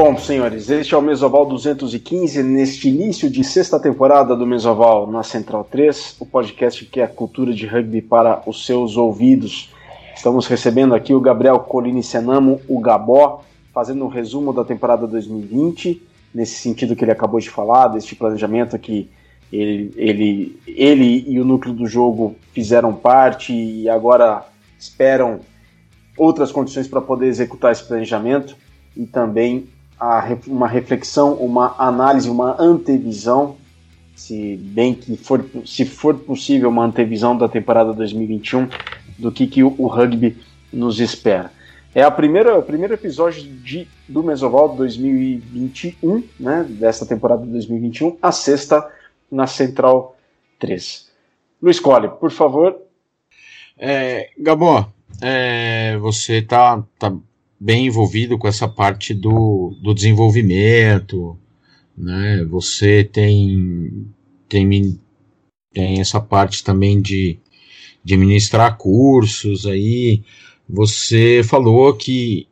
[0.00, 5.24] Bom, senhores, este é o Mesoval 215, neste início de sexta temporada do Mesoval na
[5.24, 9.74] Central 3, o podcast que é a cultura de rugby para os seus ouvidos.
[10.14, 13.42] Estamos recebendo aqui o Gabriel Colini Senamo, o Gabó,
[13.74, 16.00] fazendo um resumo da temporada 2020,
[16.32, 19.10] nesse sentido que ele acabou de falar, deste planejamento que
[19.52, 24.46] ele, ele, ele e o núcleo do jogo fizeram parte e agora
[24.78, 25.40] esperam
[26.16, 28.56] outras condições para poder executar esse planejamento
[28.96, 29.66] e também
[29.98, 33.56] a, uma reflexão, uma análise, uma antevisão,
[34.14, 38.68] se bem que for, se for possível, uma antevisão da temporada 2021
[39.18, 40.36] do que, que o, o rugby
[40.72, 41.52] nos espera.
[41.94, 48.30] É a primeira, o primeiro episódio de, do Mesoval 2021, né, desta temporada 2021, a
[48.30, 48.88] sexta
[49.30, 50.16] na Central
[50.58, 51.08] 3.
[51.60, 52.76] Luiz Cole, por favor.
[53.76, 54.30] É,
[55.20, 57.12] é, você está tá
[57.60, 61.38] bem envolvido com essa parte do, do desenvolvimento,
[61.96, 62.44] né?
[62.44, 64.06] Você tem,
[64.48, 65.00] tem,
[65.72, 67.38] tem essa parte também de,
[68.04, 70.22] de ministrar cursos aí.
[70.68, 72.46] Você falou que,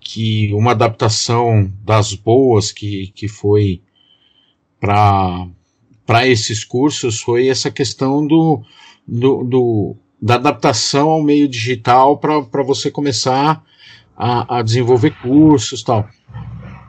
[0.00, 3.80] que uma adaptação das boas que, que foi
[4.78, 5.48] para
[6.26, 8.62] esses cursos foi essa questão do,
[9.06, 13.64] do, do da adaptação ao meio digital para você começar
[14.20, 16.06] a, a, desenvolver cursos tal.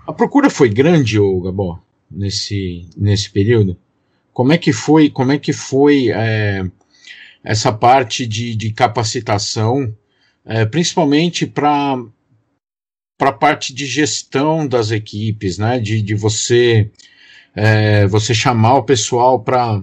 [0.06, 3.78] A procura foi grande, ô Gabó, nesse, nesse período?
[4.34, 6.70] Como é que foi, como é que foi é,
[7.42, 9.96] essa parte de, de capacitação,
[10.46, 12.04] é, principalmente para
[13.18, 15.80] para a parte de gestão das equipes, né?
[15.80, 16.90] De, de você
[17.56, 19.82] é, você chamar o pessoal para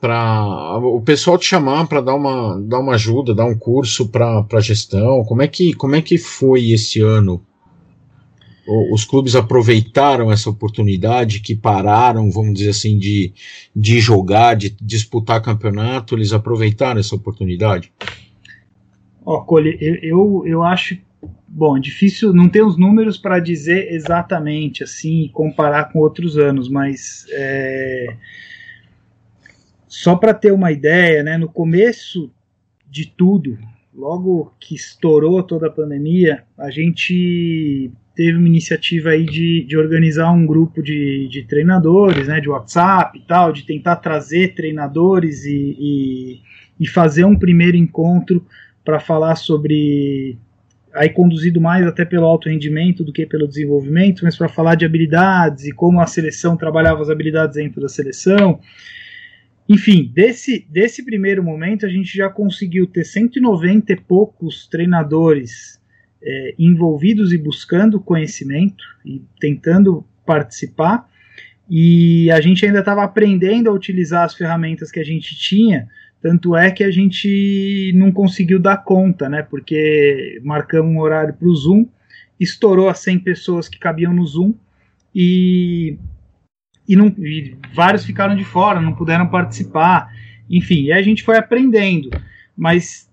[0.00, 4.60] para o pessoal te chamar para dar uma, dar uma ajuda, dar um curso para
[4.60, 5.24] gestão.
[5.24, 7.42] Como é que como é que foi esse ano?
[8.92, 13.32] Os clubes aproveitaram essa oportunidade que pararam, vamos dizer assim, de,
[13.74, 17.90] de jogar, de disputar campeonato, eles aproveitaram essa oportunidade?
[19.24, 20.98] Ó, Cole, eu, eu, eu acho
[21.48, 26.68] bom, é difícil, não ter os números para dizer exatamente assim, comparar com outros anos,
[26.68, 28.14] mas é,
[29.88, 32.30] só para ter uma ideia, né, no começo
[32.88, 33.58] de tudo,
[33.94, 40.30] logo que estourou toda a pandemia, a gente teve uma iniciativa aí de, de organizar
[40.30, 45.76] um grupo de, de treinadores, né, de WhatsApp e tal, de tentar trazer treinadores e,
[45.78, 46.40] e,
[46.80, 48.44] e fazer um primeiro encontro
[48.84, 50.36] para falar sobre
[50.92, 54.84] aí conduzido mais até pelo alto rendimento do que pelo desenvolvimento, mas para falar de
[54.84, 58.58] habilidades e como a seleção trabalhava as habilidades dentro da seleção.
[59.68, 65.80] Enfim, desse, desse primeiro momento a gente já conseguiu ter 190 e poucos treinadores
[66.22, 71.08] é, envolvidos e buscando conhecimento e tentando participar.
[71.68, 75.86] E a gente ainda estava aprendendo a utilizar as ferramentas que a gente tinha
[76.20, 79.42] tanto é que a gente não conseguiu dar conta, né?
[79.42, 81.86] Porque marcamos um horário para o Zoom,
[82.40, 84.54] estourou as 100 pessoas que cabiam no Zoom
[85.14, 85.96] e,
[86.88, 90.10] e, não, e vários ficaram de fora, não puderam participar.
[90.48, 92.08] Enfim, e a gente foi aprendendo.
[92.56, 93.08] Mas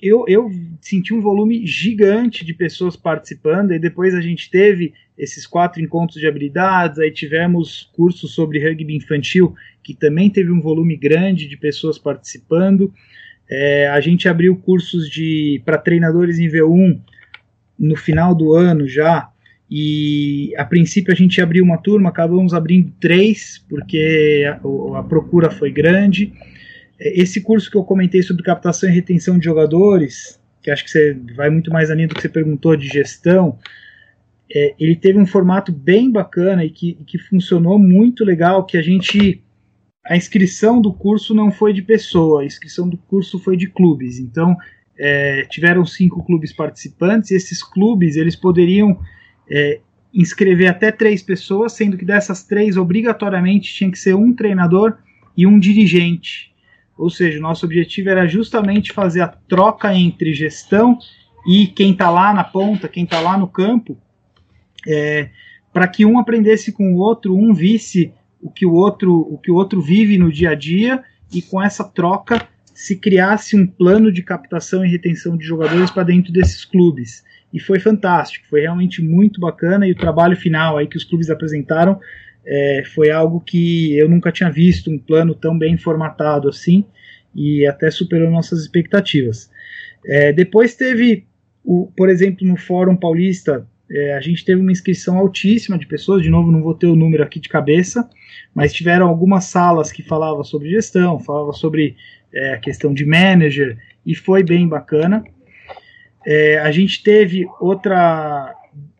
[0.00, 5.46] eu, eu senti um volume gigante de pessoas participando, e depois a gente teve esses
[5.46, 10.96] quatro encontros de habilidades, aí tivemos cursos sobre rugby infantil, que também teve um volume
[10.96, 12.92] grande de pessoas participando.
[13.48, 17.00] É, a gente abriu cursos de para treinadores em V1
[17.78, 19.30] no final do ano já,
[19.70, 25.50] e a princípio a gente abriu uma turma, acabamos abrindo três, porque a, a procura
[25.50, 26.32] foi grande.
[27.00, 30.90] É, esse curso que eu comentei sobre captação e retenção de jogadores, que acho que
[30.90, 33.58] você vai muito mais além do que você perguntou de gestão,
[34.54, 38.82] é, ele teve um formato bem bacana e que, que funcionou muito legal, que a
[38.82, 39.42] gente
[40.06, 44.18] a inscrição do curso não foi de pessoa, a inscrição do curso foi de clubes.
[44.18, 44.54] Então
[44.98, 49.00] é, tiveram cinco clubes participantes e esses clubes eles poderiam
[49.50, 49.80] é,
[50.12, 54.96] inscrever até três pessoas, sendo que dessas três obrigatoriamente tinha que ser um treinador
[55.36, 56.52] e um dirigente.
[56.96, 60.96] Ou seja, nosso objetivo era justamente fazer a troca entre gestão
[61.46, 63.98] e quem está lá na ponta, quem está lá no campo,
[64.86, 65.30] é,
[65.72, 69.50] para que um aprendesse com o outro, um visse o que o outro o que
[69.50, 71.02] o outro vive no dia a dia
[71.32, 76.02] e com essa troca se criasse um plano de captação e retenção de jogadores para
[76.02, 77.24] dentro desses clubes
[77.54, 79.86] e foi fantástico foi realmente muito bacana.
[79.86, 82.00] E o trabalho final aí que os clubes apresentaram
[82.44, 86.84] é, foi algo que eu nunca tinha visto um plano tão bem formatado assim
[87.32, 89.48] e até superou nossas expectativas.
[90.04, 91.26] É, depois teve
[91.64, 96.22] o, por exemplo no Fórum Paulista é, a gente teve uma inscrição altíssima de pessoas,
[96.22, 98.08] de novo, não vou ter o número aqui de cabeça,
[98.54, 101.94] mas tiveram algumas salas que falavam sobre gestão, falavam sobre
[102.32, 105.24] é, a questão de manager, e foi bem bacana.
[106.26, 108.54] É, a gente teve outra.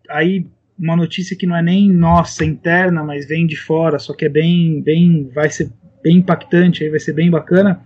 [0.09, 0.47] Aí,
[0.79, 4.29] uma notícia que não é nem nossa interna, mas vem de fora, só que é
[4.29, 5.71] bem, bem vai ser
[6.03, 7.81] bem impactante, aí vai ser bem bacana,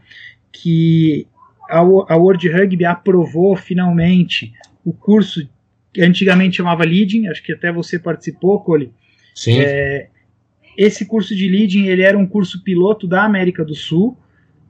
[0.51, 1.26] que
[1.68, 4.53] a, a World Rugby aprovou finalmente
[4.84, 5.49] o curso
[5.93, 8.93] que antigamente chamava Leading, acho que até você participou, Cole.
[9.34, 9.61] Sim.
[9.61, 10.09] É,
[10.76, 14.16] esse curso de Leading ele era um curso piloto da América do Sul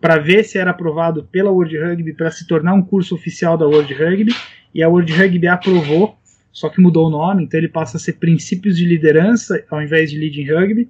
[0.01, 3.67] para ver se era aprovado pela World Rugby para se tornar um curso oficial da
[3.67, 4.33] World Rugby
[4.75, 6.17] e a World Rugby aprovou,
[6.53, 10.11] só que mudou o nome, então ele passa a ser Princípios de Liderança ao invés
[10.11, 10.89] de Leading Rugby.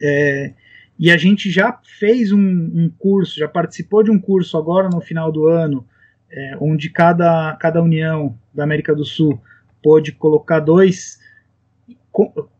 [0.00, 0.52] É,
[0.98, 5.00] E a gente já fez um, um, curso, já participou de um curso agora no
[5.00, 5.86] final do ano,
[6.30, 9.40] é, onde cada, cada união da América do Sul
[9.82, 11.18] pôde colocar dois,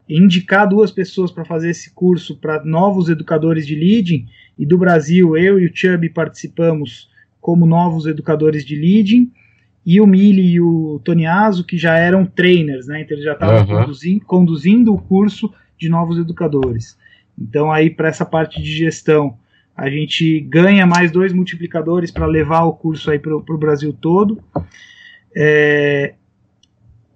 [0.08, 4.26] indicar duas pessoas para fazer esse curso para novos educadores de leading.
[4.58, 9.30] E do Brasil, eu e o Chubby participamos como novos educadores de leading
[9.84, 13.02] e o Mili e o Toniaso, que já eram trainers, né?
[13.02, 13.80] Então eles já estavam uhum.
[13.82, 16.98] conduzindo, conduzindo o curso de novos educadores.
[17.38, 19.38] Então aí para essa parte de gestão
[19.76, 24.42] a gente ganha mais dois multiplicadores para levar o curso aí para o Brasil todo.
[25.36, 26.14] É,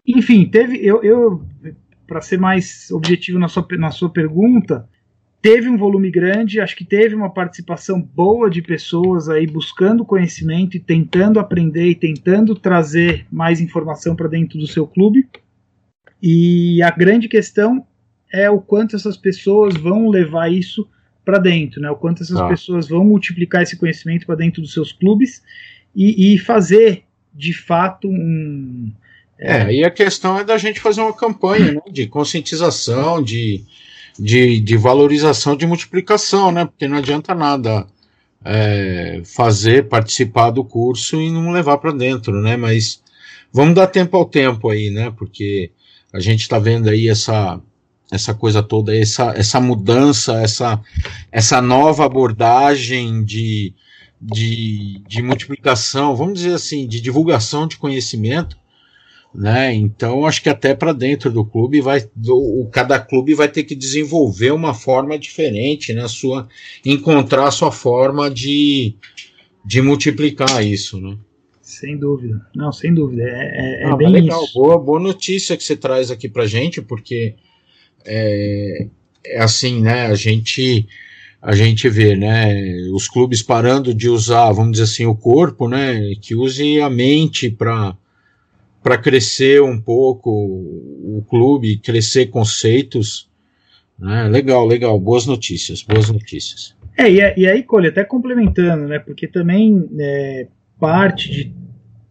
[0.07, 1.43] enfim, teve eu, eu
[2.11, 4.85] para ser mais objetivo na sua, na sua pergunta,
[5.41, 10.77] teve um volume grande, acho que teve uma participação boa de pessoas aí buscando conhecimento
[10.77, 15.29] e tentando aprender e tentando trazer mais informação para dentro do seu clube.
[16.21, 17.87] E a grande questão
[18.33, 20.89] é o quanto essas pessoas vão levar isso
[21.25, 21.93] para dentro, né?
[21.93, 22.49] O quanto essas ah.
[22.49, 25.45] pessoas vão multiplicar esse conhecimento para dentro dos seus clubes
[25.95, 28.93] e, e fazer de fato um
[29.41, 33.65] é, e a questão é da gente fazer uma campanha né, de conscientização, de,
[34.19, 36.67] de, de valorização, de multiplicação, né?
[36.67, 37.87] Porque não adianta nada
[38.45, 42.55] é, fazer, participar do curso e não levar para dentro, né?
[42.57, 43.03] Mas
[43.51, 45.11] vamos dar tempo ao tempo aí, né?
[45.17, 45.71] Porque
[46.13, 47.59] a gente está vendo aí essa
[48.11, 50.81] essa coisa toda, essa, essa mudança, essa,
[51.31, 53.73] essa nova abordagem de,
[54.21, 58.59] de, de multiplicação, vamos dizer assim, de divulgação de conhecimento,
[59.35, 59.73] né?
[59.75, 63.75] Então acho que até para dentro do clube vai o cada clube vai ter que
[63.75, 66.07] desenvolver uma forma diferente, né?
[66.09, 66.49] Sua
[66.85, 68.95] encontrar a sua forma de,
[69.65, 71.17] de multiplicar isso, né?
[71.63, 74.43] Sem dúvida, não, sem dúvida, é, é, é bem legal.
[74.43, 74.55] isso.
[74.55, 77.37] Boa, boa notícia que você traz aqui para gente, porque
[78.05, 78.89] é,
[79.25, 80.07] é assim, né?
[80.07, 80.89] A gente
[81.41, 82.55] a gente vê, né?
[82.93, 86.15] Os clubes parando de usar, vamos dizer assim, o corpo, né?
[86.21, 87.97] Que use a mente para
[88.83, 93.29] para crescer um pouco o clube, crescer conceitos.
[93.99, 94.25] Né?
[94.29, 96.75] Legal, legal, boas notícias, boas notícias.
[96.97, 98.99] É, e, aí, Cole, até complementando, né?
[98.99, 101.55] Porque também é, parte de,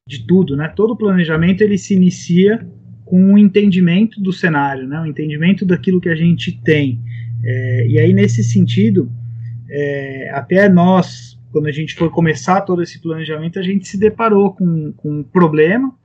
[0.08, 0.72] de tudo, né?
[0.76, 2.68] Todo planejamento ele se inicia
[3.06, 5.00] com um entendimento do cenário, né?
[5.00, 7.00] Um entendimento daquilo que a gente tem.
[7.44, 9.12] É, e aí, nesse sentido,
[9.70, 14.54] é, até nós, quando a gente foi começar todo esse planejamento, a gente se deparou
[14.54, 15.99] com, com um problema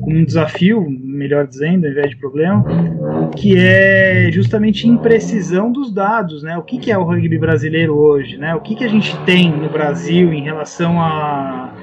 [0.00, 2.64] com um desafio, melhor dizendo, ao invés de problema,
[3.36, 6.56] que é justamente imprecisão dos dados, né?
[6.56, 8.54] O que, que é o rugby brasileiro hoje, né?
[8.54, 11.74] O que, que a gente tem no Brasil em relação a,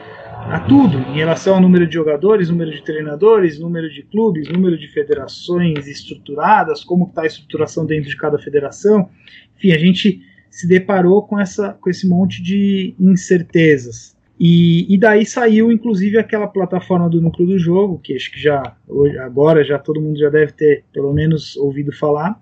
[0.50, 4.78] a tudo, em relação ao número de jogadores, número de treinadores, número de clubes, número
[4.78, 9.10] de federações estruturadas, como está a estruturação dentro de cada federação.
[9.58, 14.15] Enfim, a gente se deparou com, essa, com esse monte de incertezas.
[14.40, 18.76] E, e, daí saiu, inclusive, aquela plataforma do núcleo do jogo, que acho que já
[18.88, 22.38] hoje, agora já todo mundo já deve ter pelo menos ouvido falar,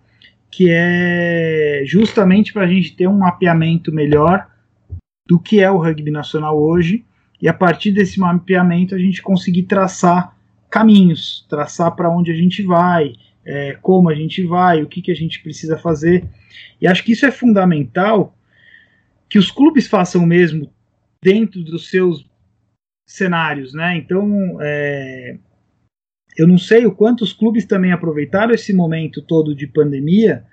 [0.50, 4.48] que é justamente para a gente ter um mapeamento melhor
[5.28, 7.06] do que é o rugby nacional hoje,
[7.40, 10.36] e a partir desse mapeamento a gente conseguir traçar
[10.70, 13.14] caminhos, traçar para onde a gente vai,
[13.46, 16.26] é, como a gente vai, o que, que a gente precisa fazer.
[16.82, 18.36] E acho que isso é fundamental
[19.30, 20.73] que os clubes façam o mesmo
[21.24, 22.30] dentro dos seus
[23.08, 23.98] cenários, né?
[23.98, 25.38] Então, é,
[26.38, 30.44] eu não sei o quanto os clubes também aproveitaram esse momento todo de pandemia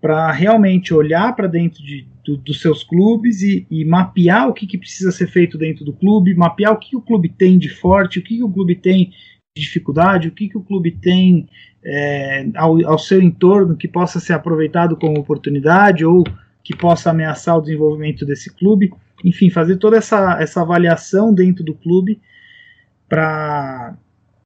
[0.00, 4.66] para realmente olhar para dentro de, do, dos seus clubes e, e mapear o que,
[4.66, 7.68] que, precisa ser feito dentro do clube, mapear o que, que o clube tem de
[7.68, 9.12] forte, o que, que o clube tem
[9.56, 11.48] de dificuldade, o que, que o clube tem
[11.84, 16.24] é, ao, ao seu entorno que possa ser aproveitado como oportunidade ou
[16.64, 18.92] que possa ameaçar o desenvolvimento desse clube
[19.24, 22.20] enfim, fazer toda essa, essa avaliação dentro do clube
[23.08, 23.96] para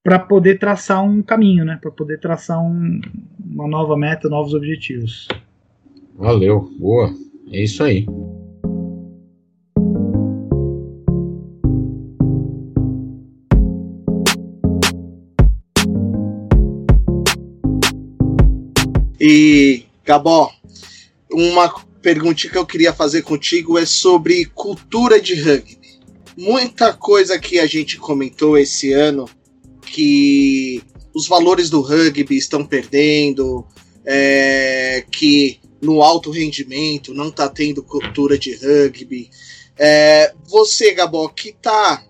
[0.03, 1.81] para poder traçar um caminho, né?
[1.83, 3.01] Para poder traçar um,
[3.45, 5.27] uma nova meta, novos objetivos.
[6.15, 7.13] Valeu, boa.
[7.51, 8.07] É isso aí.
[19.21, 20.53] E Gabó,
[21.33, 21.69] uma
[22.03, 25.79] pergunta que eu queria fazer contigo é sobre cultura de rugby.
[26.37, 29.29] Muita coisa que a gente comentou esse ano
[29.81, 30.83] que
[31.15, 33.67] os valores do rugby estão perdendo,
[34.05, 39.31] é, que no alto rendimento não está tendo cultura de rugby.
[39.79, 42.05] É, você, Gabó, que está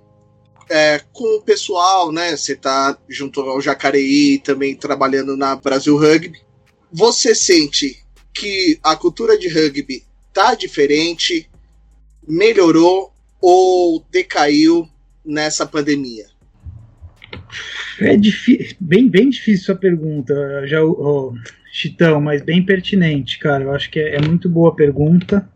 [0.69, 2.37] é, com o pessoal, né?
[2.37, 6.41] Você está junto ao Jacareí, também trabalhando na Brasil Rugby.
[6.93, 8.05] Você sente
[8.39, 11.49] que a cultura de rugby tá diferente,
[12.27, 14.89] melhorou ou decaiu
[15.25, 16.27] nessa pandemia?
[18.01, 18.17] É
[18.81, 21.35] bem, bem difícil a pergunta, já, oh,
[21.73, 23.65] Chitão, mas bem pertinente, cara.
[23.65, 25.49] Eu acho que é, é muito boa a pergunta.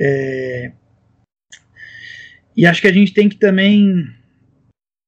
[0.00, 0.72] É...
[2.56, 4.06] E acho que a gente tem que também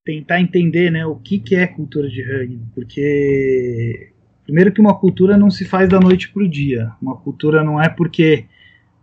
[0.05, 4.13] tentar entender né, o que, que é cultura de rugby, porque
[4.47, 6.93] primeiro que uma cultura não se faz da noite para o dia.
[7.03, 8.47] Uma cultura não é porque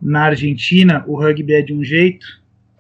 [0.02, 2.26] na Argentina o rugby é de um jeito,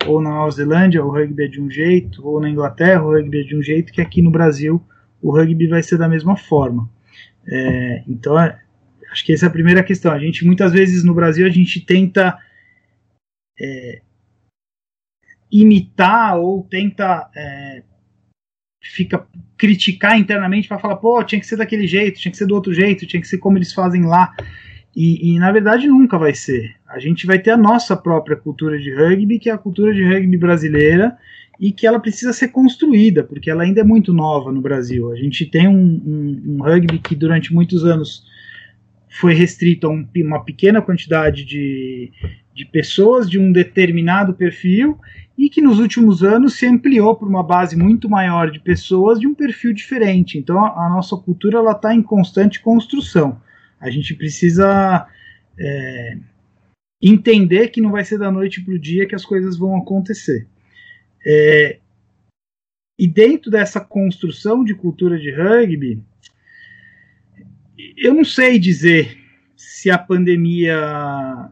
[0.08, 3.42] ou na Nova Zelândia o rugby é de um jeito, ou na Inglaterra o rugby
[3.42, 4.82] é de um jeito, que aqui no Brasil
[5.22, 6.90] o rugby vai ser da mesma forma.
[7.46, 8.58] É, então, é,
[9.12, 10.14] acho que essa é a primeira questão.
[10.14, 12.40] A gente muitas vezes no Brasil a gente tenta
[13.60, 14.02] é,
[15.52, 17.84] imitar ou tenta é,
[18.82, 19.28] fica
[19.64, 22.74] criticar internamente para falar, pô, tinha que ser daquele jeito, tinha que ser do outro
[22.74, 24.34] jeito, tinha que ser como eles fazem lá.
[24.94, 26.76] E, e, na verdade nunca vai ser.
[26.86, 30.04] A gente vai ter a nossa própria cultura de rugby, que é a cultura de
[30.04, 31.16] rugby brasileira,
[31.58, 35.10] e que ela precisa ser construída, porque ela ainda é muito nova no Brasil.
[35.14, 35.72] A gente tem um,
[36.06, 38.26] um, um rugby que durante muitos anos
[39.14, 42.12] foi restrito a um, uma pequena quantidade de,
[42.54, 45.00] de pessoas de um determinado perfil
[45.38, 49.28] e que nos últimos anos se ampliou para uma base muito maior de pessoas de
[49.28, 50.38] um perfil diferente.
[50.38, 53.40] Então a, a nossa cultura ela está em constante construção.
[53.80, 55.08] A gente precisa
[55.60, 56.18] é,
[57.00, 60.48] entender que não vai ser da noite para o dia que as coisas vão acontecer.
[61.26, 61.78] É,
[62.98, 66.02] e dentro dessa construção de cultura de rugby,
[67.98, 69.18] eu não sei dizer
[69.56, 71.52] se a pandemia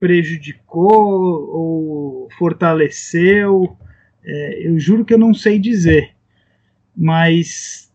[0.00, 3.76] prejudicou ou fortaleceu.
[4.24, 6.14] É, eu juro que eu não sei dizer.
[6.96, 7.92] Mas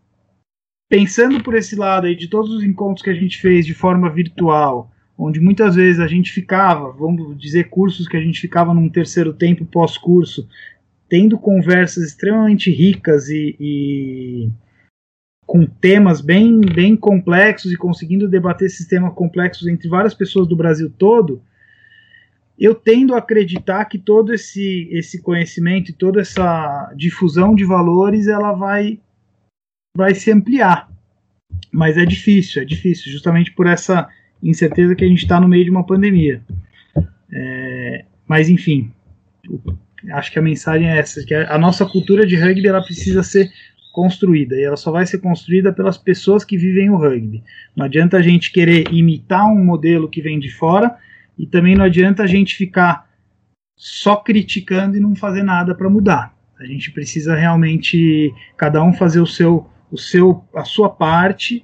[0.90, 4.10] pensando por esse lado aí de todos os encontros que a gente fez de forma
[4.10, 8.90] virtual, onde muitas vezes a gente ficava, vamos dizer, cursos que a gente ficava num
[8.90, 10.48] terceiro tempo pós-curso,
[11.10, 14.50] tendo conversas extremamente ricas e, e,
[15.46, 20.56] com temas bem, bem complexos e conseguindo debater esses temas complexos entre várias pessoas do
[20.56, 21.42] Brasil todo,
[22.58, 28.28] eu tendo a acreditar que todo esse, esse conhecimento e toda essa difusão de valores
[28.28, 29.00] ela vai,
[29.96, 30.90] vai se ampliar.
[31.72, 34.08] Mas é difícil, é difícil, justamente por essa
[34.42, 36.42] incerteza que a gente está no meio de uma pandemia.
[37.32, 38.92] É, mas enfim,
[40.12, 43.52] acho que a mensagem é essa, que a nossa cultura de rugby ela precisa ser
[43.94, 47.44] construída e ela só vai ser construída pelas pessoas que vivem o rugby.
[47.76, 50.98] Não adianta a gente querer imitar um modelo que vem de fora
[51.38, 53.08] e também não adianta a gente ficar
[53.76, 56.36] só criticando e não fazer nada para mudar.
[56.60, 61.64] A gente precisa realmente cada um fazer o seu, o seu, a sua parte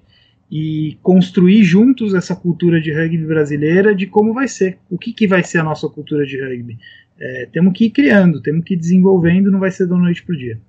[0.52, 5.28] e construir juntos essa cultura de rugby brasileira de como vai ser, o que, que
[5.28, 6.78] vai ser a nossa cultura de rugby.
[7.20, 10.36] É, temos que ir criando, temos que ir desenvolvendo, não vai ser da noite para
[10.36, 10.60] o dia.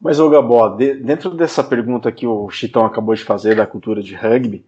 [0.00, 4.02] Mas, ô Gabó, de, dentro dessa pergunta que o Chitão acabou de fazer da cultura
[4.02, 4.64] de rugby,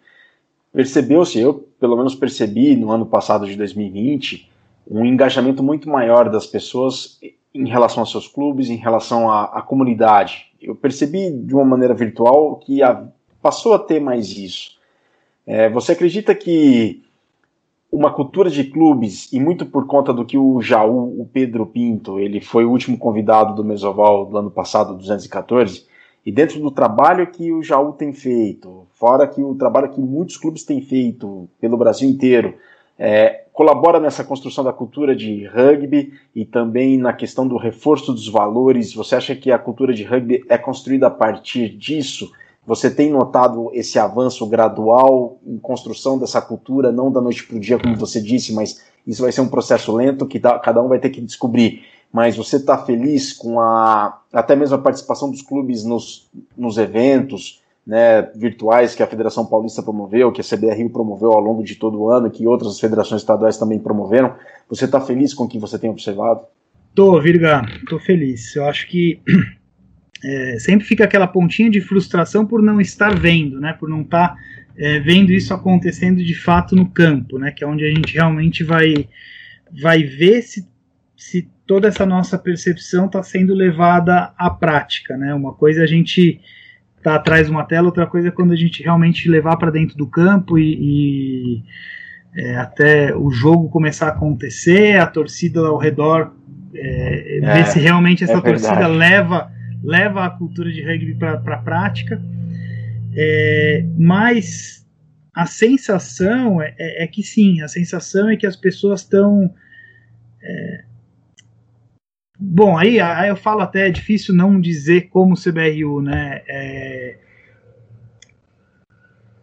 [0.72, 4.51] percebeu-se, eu pelo menos percebi no ano passado de 2020,
[4.91, 7.18] um engajamento muito maior das pessoas
[7.55, 10.51] em relação aos seus clubes, em relação à, à comunidade.
[10.61, 13.07] Eu percebi de uma maneira virtual que a,
[13.41, 14.78] passou a ter mais isso.
[15.47, 17.03] É, você acredita que
[17.93, 22.18] uma cultura de clubes, e muito por conta do que o Jaú, o Pedro Pinto,
[22.18, 25.84] ele foi o último convidado do Mesoval do ano passado, 214,
[26.24, 30.38] e dentro do trabalho que o Jaú tem feito, fora que o trabalho que muitos
[30.38, 32.55] clubes têm feito pelo Brasil inteiro,
[32.99, 38.28] é, colabora nessa construção da cultura de rugby e também na questão do reforço dos
[38.28, 38.95] valores.
[38.95, 42.32] Você acha que a cultura de rugby é construída a partir disso?
[42.66, 47.60] Você tem notado esse avanço gradual em construção dessa cultura, não da noite para o
[47.60, 51.00] dia, como você disse, mas isso vai ser um processo lento que cada um vai
[51.00, 51.82] ter que descobrir
[52.12, 57.62] mas você está feliz com a até mesmo a participação dos clubes nos, nos eventos
[57.86, 62.00] né, virtuais que a Federação Paulista promoveu, que a CBRU promoveu ao longo de todo
[62.00, 64.34] o ano, que outras federações estaduais também promoveram.
[64.68, 66.42] Você está feliz com o que você tem observado?
[66.94, 68.54] Tô, Virga, tô feliz.
[68.54, 69.20] Eu acho que
[70.25, 74.29] é, sempre fica aquela pontinha de frustração por não estar vendo, né, por não estar
[74.29, 74.37] tá,
[74.77, 78.62] é, vendo isso acontecendo de fato no campo, né, que é onde a gente realmente
[78.62, 79.09] vai
[79.81, 80.66] vai ver se
[81.16, 85.33] se toda essa nossa percepção está sendo levada à prática, né?
[85.33, 86.41] Uma coisa é a gente
[87.03, 89.97] tá atrás de uma tela, outra coisa é quando a gente realmente levar para dentro
[89.97, 91.62] do campo e, e
[92.35, 96.33] é, até o jogo começar a acontecer, a torcida ao redor
[96.75, 99.51] é, é, ver se realmente essa é torcida leva
[99.83, 102.22] leva a cultura de rugby para a prática.
[103.14, 104.87] É, mas
[105.35, 109.53] a sensação é, é, é, que sim, a sensação é que as pessoas estão.
[110.43, 110.85] É...
[112.39, 116.43] Bom, aí, aí eu falo até, é difícil não dizer como CBRU, né?
[116.47, 117.18] É...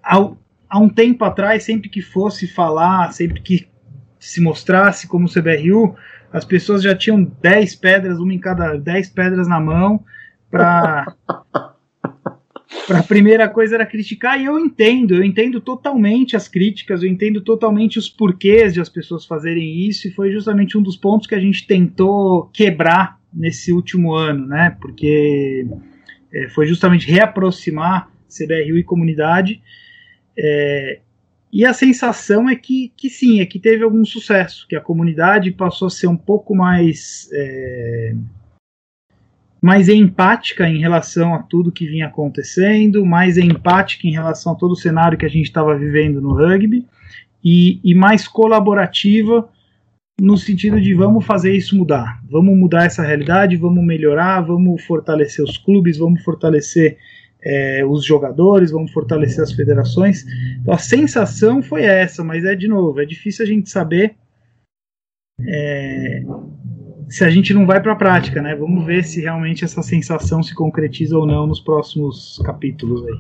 [0.04, 0.32] Há,
[0.70, 3.68] há um tempo atrás, sempre que fosse falar, sempre que
[4.20, 5.96] se mostrasse como CBRU,
[6.32, 10.04] as pessoas já tinham 10 pedras, uma em cada 10 pedras na mão,
[10.50, 11.16] para
[12.90, 17.42] a primeira coisa era criticar, e eu entendo, eu entendo totalmente as críticas, eu entendo
[17.42, 21.36] totalmente os porquês de as pessoas fazerem isso, e foi justamente um dos pontos que
[21.36, 24.76] a gente tentou quebrar nesse último ano, né?
[24.82, 25.68] Porque
[26.34, 29.62] é, foi justamente reaproximar CBRU e comunidade.
[30.38, 31.00] É,
[31.52, 35.52] e a sensação é que, que sim, é que teve algum sucesso, que a comunidade
[35.52, 37.28] passou a ser um pouco mais.
[37.34, 38.16] É,
[39.62, 44.72] mais empática em relação a tudo que vinha acontecendo, mais empática em relação a todo
[44.72, 46.86] o cenário que a gente estava vivendo no rugby,
[47.44, 49.48] e, e mais colaborativa
[50.20, 55.44] no sentido de vamos fazer isso mudar, vamos mudar essa realidade, vamos melhorar, vamos fortalecer
[55.44, 56.98] os clubes, vamos fortalecer
[57.42, 60.26] é, os jogadores, vamos fortalecer as federações.
[60.62, 64.16] Então a sensação foi essa, mas é de novo, é difícil a gente saber
[65.42, 66.22] é,
[67.10, 68.56] se a gente não vai para a prática, né?
[68.56, 73.20] Vamos ver se realmente essa sensação se concretiza ou não nos próximos capítulos aí.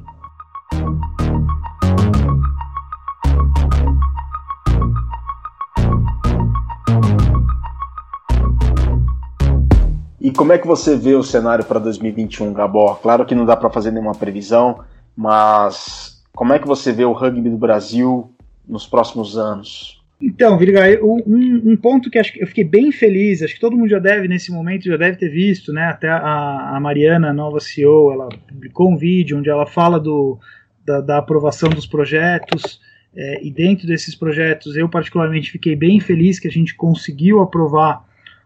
[10.21, 12.99] E como é que você vê o cenário para 2021, Gabor?
[12.99, 14.81] Claro que não dá para fazer nenhuma previsão,
[15.15, 18.31] mas como é que você vê o rugby do Brasil
[18.67, 19.98] nos próximos anos?
[20.21, 23.77] Então, Virga, um, um, ponto que acho que eu fiquei bem feliz, acho que todo
[23.77, 25.85] mundo já deve, nesse momento, já deve ter visto, né?
[25.85, 30.37] Até a, a Mariana, a nova CEO, ela publicou um vídeo onde ela fala do,
[30.85, 32.81] da, da aprovação dos projetos.
[33.15, 38.05] É, e dentro desses projetos, eu particularmente fiquei bem feliz que a gente conseguiu aprovar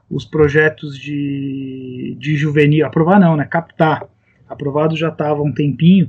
[0.09, 2.85] os projetos de, de juvenil.
[2.85, 3.45] Aprovar não, né?
[3.45, 4.07] Captar.
[4.47, 6.07] Aprovado já estava há um tempinho,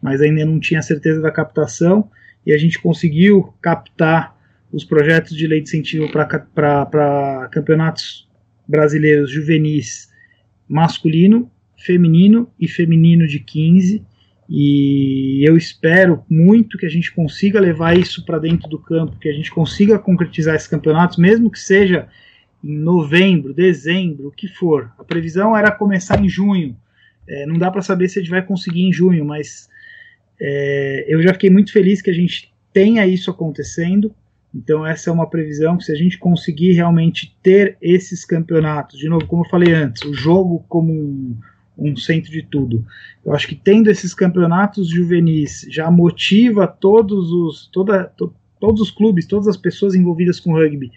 [0.00, 2.08] mas ainda não tinha certeza da captação.
[2.46, 4.38] E a gente conseguiu captar
[4.72, 8.28] os projetos de lei de incentivo para campeonatos
[8.66, 10.08] brasileiros juvenis
[10.68, 14.04] masculino, feminino e feminino de 15.
[14.48, 19.28] E eu espero muito que a gente consiga levar isso para dentro do campo, que
[19.28, 22.08] a gente consiga concretizar esses campeonatos, mesmo que seja
[22.62, 24.92] em novembro, dezembro, o que for.
[24.98, 26.76] A previsão era começar em junho.
[27.28, 29.68] É, não dá para saber se a gente vai conseguir em junho, mas
[30.40, 34.14] é, eu já fiquei muito feliz que a gente tenha isso acontecendo.
[34.54, 39.08] Então, essa é uma previsão que, se a gente conseguir realmente ter esses campeonatos, de
[39.08, 41.36] novo, como eu falei antes, o jogo como um,
[41.78, 42.84] um centro de tudo,
[43.24, 48.90] eu acho que tendo esses campeonatos juvenis já motiva todos os, toda, to, todos os
[48.90, 50.90] clubes, todas as pessoas envolvidas com rugby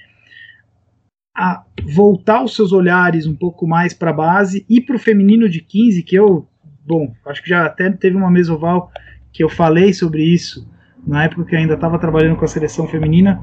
[1.35, 5.49] a voltar os seus olhares um pouco mais para a base e para o feminino
[5.49, 6.47] de 15, que eu,
[6.85, 8.91] bom, acho que já até teve uma mesoval
[9.31, 10.67] que eu falei sobre isso
[11.05, 13.41] na época que ainda estava trabalhando com a seleção feminina,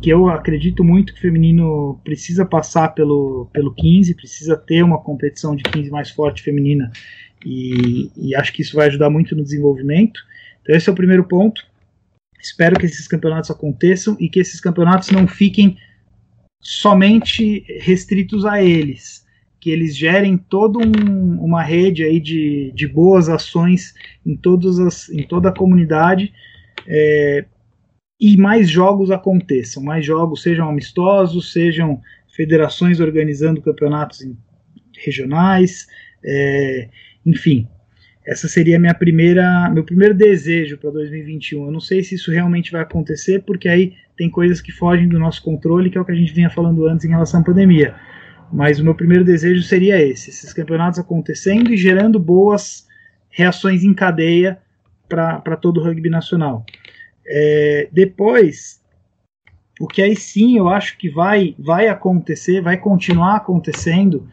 [0.00, 4.98] que eu acredito muito que o feminino precisa passar pelo, pelo 15, precisa ter uma
[4.98, 6.90] competição de 15 mais forte feminina,
[7.44, 10.20] e, e acho que isso vai ajudar muito no desenvolvimento.
[10.62, 11.62] Então, esse é o primeiro ponto.
[12.40, 15.76] Espero que esses campeonatos aconteçam e que esses campeonatos não fiquem
[16.60, 19.24] somente restritos a eles,
[19.60, 23.94] que eles gerem toda um, uma rede aí de, de boas ações
[24.24, 26.32] em, todas as, em toda a comunidade
[26.86, 27.44] é,
[28.20, 32.00] e mais jogos aconteçam, mais jogos sejam amistosos, sejam
[32.34, 34.26] federações organizando campeonatos
[35.04, 35.86] regionais,
[36.24, 36.88] é,
[37.24, 37.68] enfim.
[38.26, 41.66] Essa seria minha primeira, meu primeiro desejo para 2021.
[41.66, 45.18] Eu não sei se isso realmente vai acontecer, porque aí tem coisas que fogem do
[45.18, 47.94] nosso controle, que é o que a gente vinha falando antes em relação à pandemia.
[48.50, 52.86] Mas o meu primeiro desejo seria esse: esses campeonatos acontecendo e gerando boas
[53.28, 54.58] reações em cadeia
[55.08, 56.64] para todo o rugby nacional.
[57.26, 58.80] É, depois,
[59.80, 64.26] o que aí sim eu acho que vai, vai acontecer, vai continuar acontecendo,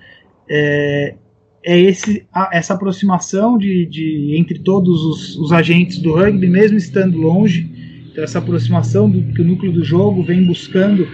[0.50, 1.16] é,
[1.64, 6.78] é esse, a, essa aproximação de, de entre todos os, os, agentes do rugby, mesmo
[6.78, 7.70] estando longe.
[8.12, 11.08] Então, essa aproximação do, que o núcleo do jogo vem buscando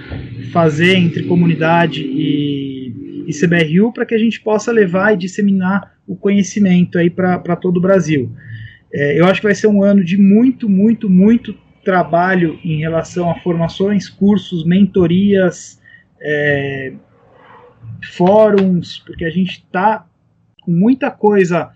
[0.51, 6.15] fazer entre comunidade e, e CBRU para que a gente possa levar e disseminar o
[6.15, 8.31] conhecimento aí para todo o Brasil.
[8.93, 13.29] É, eu acho que vai ser um ano de muito, muito, muito trabalho em relação
[13.29, 15.81] a formações, cursos, mentorias,
[16.21, 16.93] é,
[18.13, 20.05] fóruns, porque a gente está
[20.61, 21.71] com muita coisa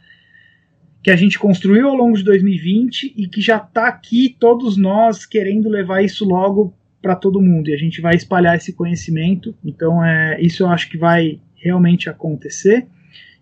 [1.04, 5.26] que a gente construiu ao longo de 2020 e que já está aqui todos nós
[5.26, 9.56] querendo levar isso logo para todo mundo e a gente vai espalhar esse conhecimento.
[9.66, 12.88] Então, é, isso eu acho que vai realmente acontecer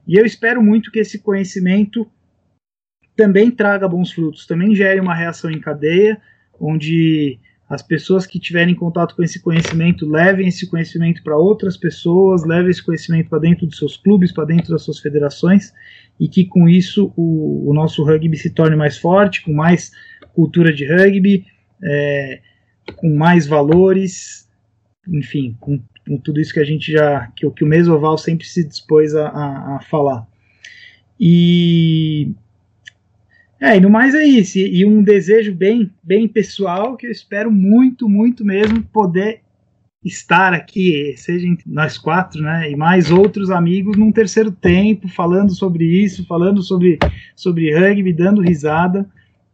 [0.08, 2.10] e eu espero muito que esse conhecimento
[3.20, 6.22] também traga bons frutos, também gere uma reação em cadeia,
[6.58, 7.38] onde
[7.70, 12.72] as pessoas que tiverem contato com esse conhecimento levem esse conhecimento para outras pessoas, levem
[12.72, 15.74] esse conhecimento para dentro dos seus clubes, para dentro das suas federações,
[16.18, 19.92] e que com isso o, o, nosso rugby se torne mais forte, com mais
[20.34, 21.46] cultura de rugby,
[21.84, 22.40] é,
[22.96, 24.50] com mais valores,
[25.06, 28.66] enfim, com, com, tudo isso que a gente já, que, que o Mesoval sempre se
[28.66, 30.26] dispôs a, a, a falar.
[31.20, 32.32] E
[33.60, 34.58] é, e no mais é isso.
[34.58, 39.42] E, um desejo bem, bem pessoal que eu espero muito, muito mesmo poder
[40.04, 45.84] estar aqui, seja nós quatro, né, e mais outros amigos num terceiro tempo, falando sobre
[45.84, 46.98] isso, falando sobre,
[47.36, 49.06] sobre rugby, dando risada,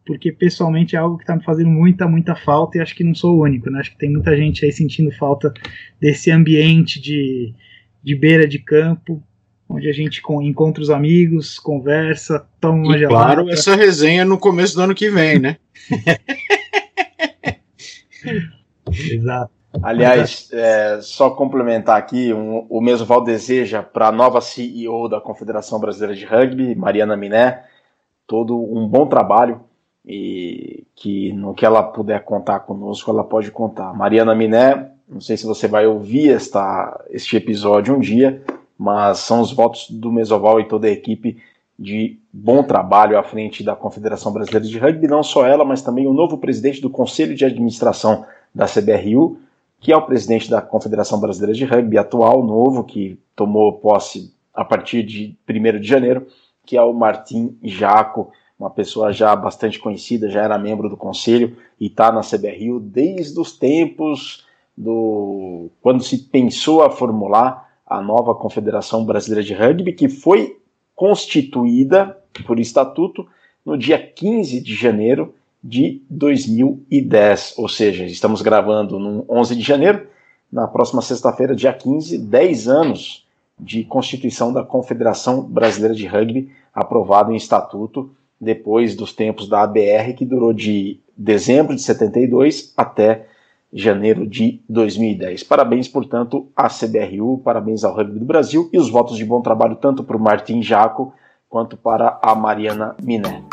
[0.05, 3.15] porque pessoalmente é algo que está me fazendo muita, muita falta e acho que não
[3.15, 3.79] sou o único, né?
[3.79, 5.51] Acho que tem muita gente aí sentindo falta
[5.99, 7.51] desse ambiente de,
[8.03, 9.23] de beira de campo,
[9.75, 13.33] onde a gente encontra os amigos, conversa, toma uma e gelada.
[13.33, 15.57] Claro, essa resenha no começo do ano que vem, né?
[18.87, 19.51] Exato.
[19.83, 25.79] Aliás, é, só complementar aqui, um, o Mesoval deseja para a nova CEO da Confederação
[25.79, 27.63] Brasileira de Rugby, Mariana Miné,
[28.25, 29.61] todo um bom trabalho
[30.05, 33.93] e que no que ela puder contar conosco, ela pode contar.
[33.93, 38.41] Mariana Miné, não sei se você vai ouvir esta, este episódio um dia,
[38.77, 41.37] mas são os votos do Mesoval e toda a equipe
[41.77, 46.07] de bom trabalho à frente da Confederação Brasileira de Rugby, não só ela, mas também
[46.07, 49.37] o novo presidente do Conselho de Administração da CBRU,
[49.79, 54.63] que é o presidente da Confederação Brasileira de Rugby atual, novo, que tomou posse a
[54.63, 56.27] partir de 1 de janeiro,
[56.65, 61.57] que é o Martim Jaco, uma pessoa já bastante conhecida, já era membro do conselho
[61.79, 64.45] e está na CBRU desde os tempos
[64.77, 70.57] do quando se pensou a formular a nova Confederação Brasileira de Rugby, que foi
[70.95, 73.27] constituída por estatuto
[73.65, 75.33] no dia 15 de janeiro
[75.63, 80.07] de 2010, ou seja, estamos gravando no 11 de janeiro,
[80.51, 83.25] na próxima sexta-feira, dia 15, 10 anos
[83.59, 90.13] de constituição da Confederação Brasileira de Rugby, aprovado em estatuto depois dos tempos da ABR,
[90.15, 93.27] que durou de dezembro de 72 até
[93.77, 95.43] janeiro de 2010.
[95.43, 99.75] Parabéns, portanto, à CBRU, parabéns ao Rugby do Brasil e os votos de bom trabalho
[99.75, 101.13] tanto para o Martin Jaco
[101.49, 103.43] quanto para a Mariana Miné.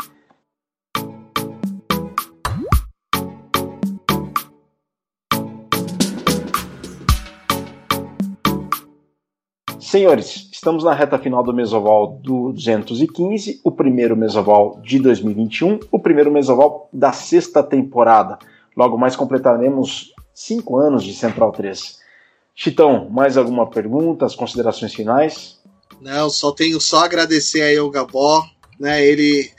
[9.77, 15.99] Senhores, estamos na reta final do Mesoval do 215, o primeiro Mesoval de 2021, o
[15.99, 18.39] primeiro Mesoval da sexta temporada.
[18.75, 21.99] Logo mais completaremos cinco anos de Central 3.
[22.55, 25.59] Chitão, mais alguma pergunta, as considerações finais?
[26.01, 28.45] Não, só tenho só agradecer aí ao Gabó,
[28.79, 29.05] né?
[29.05, 29.51] Ele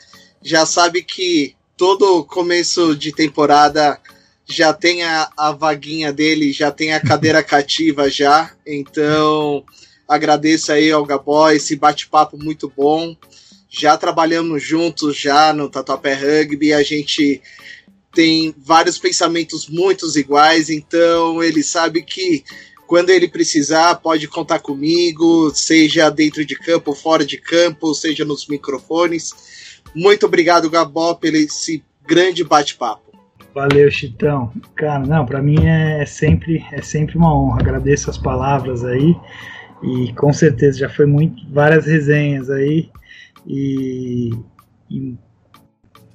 [0.43, 3.99] já sabe que todo começo de temporada
[4.47, 8.53] já tem a, a vaguinha dele, já tem a cadeira cativa já.
[8.67, 9.65] Então,
[10.07, 13.17] agradeço aí ao Gabó esse bate-papo muito bom.
[13.69, 17.43] Já trabalhamos juntos já no Tatuapé Rugby, a gente
[18.15, 22.45] tem vários pensamentos muito iguais, então ele sabe que
[22.87, 28.47] quando ele precisar, pode contar comigo, seja dentro de campo, fora de campo, seja nos
[28.47, 29.83] microfones.
[29.95, 33.03] Muito obrigado, Gabó, pelo esse grande bate-papo.
[33.55, 34.53] Valeu, Chitão.
[34.75, 37.61] Cara, não, para mim é sempre é sempre uma honra.
[37.61, 39.17] Agradeço as palavras aí
[39.83, 42.91] e com certeza já foi muito várias resenhas aí
[43.47, 44.31] e,
[44.91, 45.15] e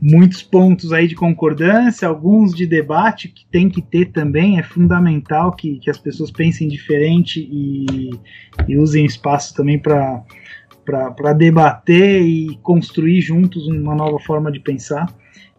[0.01, 4.59] muitos pontos aí de concordância, alguns de debate que tem que ter também.
[4.59, 8.09] É fundamental que, que as pessoas pensem diferente e,
[8.67, 10.23] e usem espaço também para
[11.15, 15.07] para debater e construir juntos uma nova forma de pensar.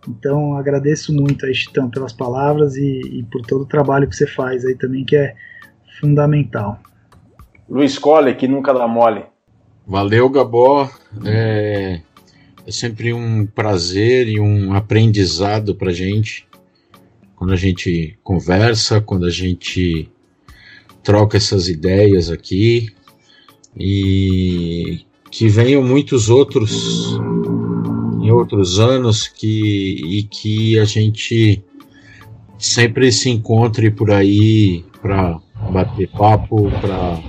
[0.09, 4.26] Então agradeço muito a Chitão pelas palavras e, e, por todo o trabalho que você
[4.26, 5.34] faz aí também, que é
[6.01, 6.80] fundamental.
[7.68, 9.24] Luiz Colle, que nunca dá mole.
[9.86, 10.88] Valeu, Gabó.
[11.24, 12.01] É,
[12.67, 16.47] é sempre um prazer e um aprendizado para gente.
[17.35, 20.11] Quando a gente conversa, quando a gente
[21.03, 22.89] troca essas ideias aqui.
[23.77, 25.01] E
[25.31, 27.17] que venham muitos outros
[28.21, 31.63] em outros anos que e que a gente
[32.59, 35.41] sempre se encontre por aí para
[35.73, 37.23] bater papo, para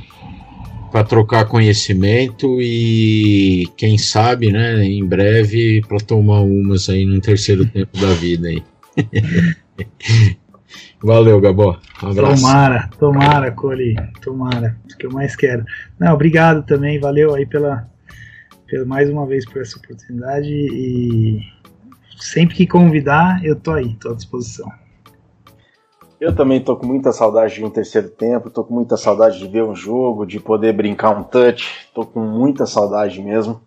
[0.91, 7.65] para trocar conhecimento e quem sabe, né, em breve para tomar umas aí no terceiro
[7.65, 8.63] tempo da vida aí.
[11.03, 11.79] Valeu, Gabó.
[12.03, 12.43] Um abraço.
[12.43, 13.95] Tomara, tomara, Coli.
[14.21, 14.77] Tomara.
[14.83, 15.65] O que eu mais quero.
[15.99, 16.99] Não, obrigado também.
[16.99, 17.89] Valeu aí pela,
[18.67, 21.41] pela mais uma vez por essa oportunidade e
[22.19, 24.71] sempre que convidar, eu tô aí, tô à disposição.
[26.21, 29.47] Eu também tô com muita saudade de um terceiro tempo, tô com muita saudade de
[29.47, 33.59] ver um jogo, de poder brincar um touch, tô com muita saudade mesmo.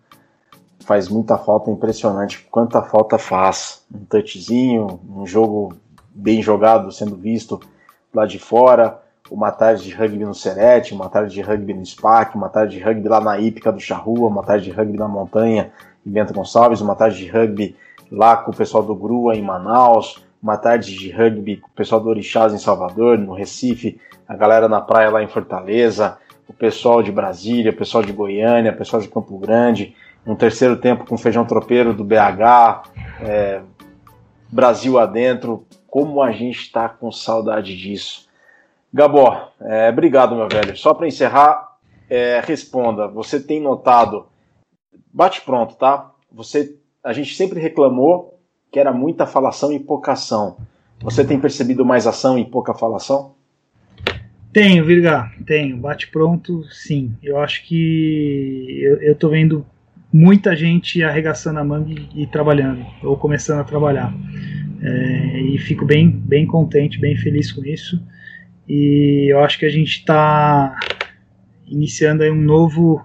[0.78, 3.84] Faz muita falta, impressionante quanta falta faz.
[3.92, 5.74] Um touchzinho, um jogo
[6.14, 7.58] bem jogado sendo visto
[8.14, 12.36] lá de fora, uma tarde de rugby no Serete, uma tarde de rugby no SPAC,
[12.36, 15.72] uma tarde de rugby lá na Ípica do Charrua, uma tarde de rugby na Montanha
[16.06, 17.74] em Bento Gonçalves, uma tarde de rugby
[18.12, 21.98] lá com o pessoal do Grua em Manaus, uma tarde de rugby com o pessoal
[22.02, 27.02] do Orixás em Salvador, no Recife, a galera na praia lá em Fortaleza, o pessoal
[27.02, 31.16] de Brasília, o pessoal de Goiânia, o pessoal de Campo Grande, um terceiro tempo com
[31.16, 32.90] feijão tropeiro do BH,
[33.22, 33.62] é,
[34.52, 38.28] Brasil adentro, como a gente está com saudade disso.
[38.92, 40.76] Gabó, é, obrigado, meu velho.
[40.76, 41.78] Só para encerrar,
[42.10, 43.08] é, responda.
[43.08, 44.26] Você tem notado?
[45.10, 46.10] Bate pronto, tá?
[46.30, 48.33] Você, a gente sempre reclamou
[48.74, 50.56] que era muita falação e pouca ação.
[51.00, 53.36] Você tem percebido mais ação e pouca falação?
[54.52, 55.76] Tenho, Virga, tenho.
[55.76, 57.14] Bate pronto, sim.
[57.22, 59.64] Eu acho que eu, eu tô vendo
[60.12, 64.12] muita gente arregaçando a manga e, e trabalhando, ou começando a trabalhar.
[64.82, 68.04] É, e fico bem, bem contente, bem feliz com isso.
[68.68, 70.80] E eu acho que a gente está
[71.68, 73.00] iniciando aí um novo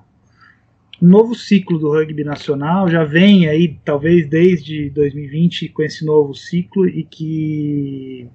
[1.01, 6.87] novo ciclo do rugby nacional, já vem aí talvez desde 2020 com esse novo ciclo
[6.87, 8.27] e que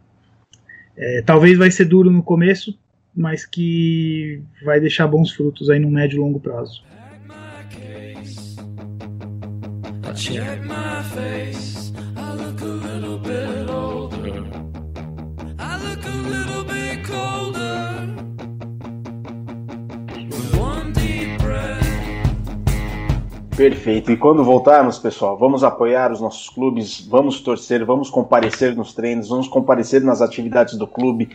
[0.97, 2.79] é, talvez vai ser duro no começo,
[3.15, 6.83] mas que vai deixar bons frutos aí no médio e longo prazo.
[10.15, 13.64] Check my face, I look a little bit
[23.57, 24.11] Perfeito.
[24.11, 29.28] E quando voltarmos, pessoal, vamos apoiar os nossos clubes, vamos torcer, vamos comparecer nos treinos,
[29.28, 31.30] vamos comparecer nas atividades do clube,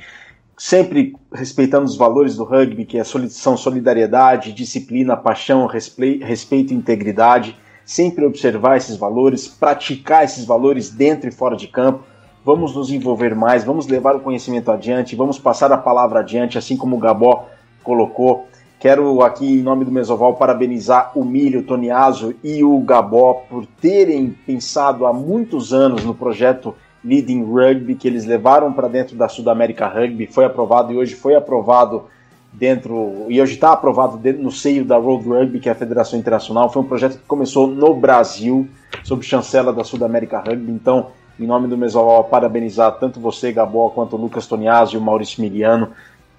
[0.58, 7.58] sempre respeitando os valores do rugby, que é são solidariedade, disciplina, paixão, respeito e integridade.
[7.86, 12.04] Sempre observar esses valores, praticar esses valores dentro e fora de campo.
[12.44, 16.76] Vamos nos envolver mais, vamos levar o conhecimento adiante, vamos passar a palavra adiante, assim
[16.76, 17.48] como o Gabó
[17.82, 18.46] colocou
[18.80, 23.66] Quero aqui, em nome do Mesoval, parabenizar o Milho, o Toniaso e o Gabó por
[23.66, 26.74] terem pensado há muitos anos no projeto
[27.04, 31.36] Leading Rugby, que eles levaram para dentro da Sudamérica Rugby, foi aprovado e hoje foi
[31.36, 32.06] aprovado
[32.54, 36.18] dentro, e hoje está aprovado dentro, no seio da Road Rugby, que é a Federação
[36.18, 36.72] Internacional.
[36.72, 38.66] Foi um projeto que começou no Brasil,
[39.04, 40.72] sob chancela da Sudamérica Rugby.
[40.72, 41.08] Então,
[41.38, 45.42] em nome do Mesoval, parabenizar tanto você, Gabó, quanto o Lucas Toniaso e o Maurício
[45.42, 45.90] Miliano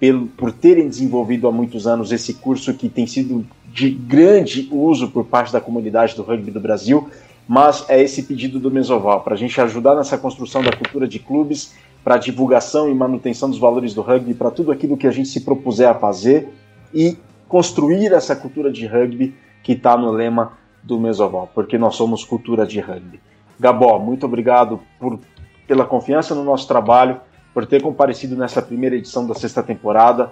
[0.01, 5.11] pelo, por terem desenvolvido há muitos anos esse curso que tem sido de grande uso
[5.11, 7.07] por parte da comunidade do rugby do Brasil,
[7.47, 11.19] mas é esse pedido do Mesoval, para a gente ajudar nessa construção da cultura de
[11.19, 15.11] clubes, para a divulgação e manutenção dos valores do rugby, para tudo aquilo que a
[15.11, 16.49] gente se propuser a fazer
[16.91, 17.15] e
[17.47, 22.65] construir essa cultura de rugby que está no lema do Mesoval, porque nós somos cultura
[22.65, 23.19] de rugby.
[23.59, 25.19] Gabó, muito obrigado por,
[25.67, 27.19] pela confiança no nosso trabalho
[27.53, 30.31] por ter comparecido nessa primeira edição da sexta temporada.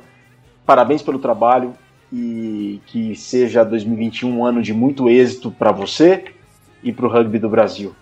[0.66, 1.74] Parabéns pelo trabalho
[2.12, 6.26] e que seja 2021 um ano de muito êxito para você
[6.84, 7.94] e para o rugby do Brasil.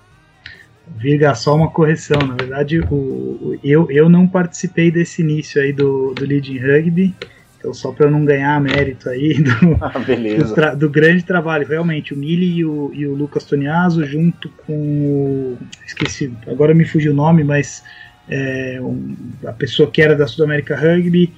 [0.95, 2.19] Viga, só uma correção.
[2.21, 7.13] Na verdade, o, eu, eu não participei desse início aí do, do Leading Rugby.
[7.59, 9.51] Então, só para eu não ganhar mérito aí do,
[9.81, 11.67] ah, do, do, grande trabalho.
[11.67, 15.57] Realmente, o Mili e o, e o Lucas Toniaso, junto com o.
[15.85, 17.83] Esqueci, agora me fugiu o nome, mas
[18.29, 19.15] é, um,
[19.45, 21.33] a pessoa que era da Sudamérica Rugby,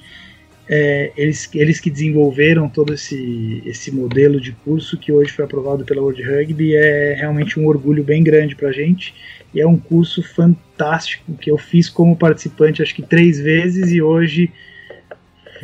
[0.67, 5.83] é, eles, eles que desenvolveram todo esse, esse modelo de curso que hoje foi aprovado
[5.83, 9.13] pela World Rugby é realmente um orgulho bem grande para a gente.
[9.51, 13.99] E é um curso fantástico que eu fiz como participante acho que três vezes e
[13.99, 14.51] hoje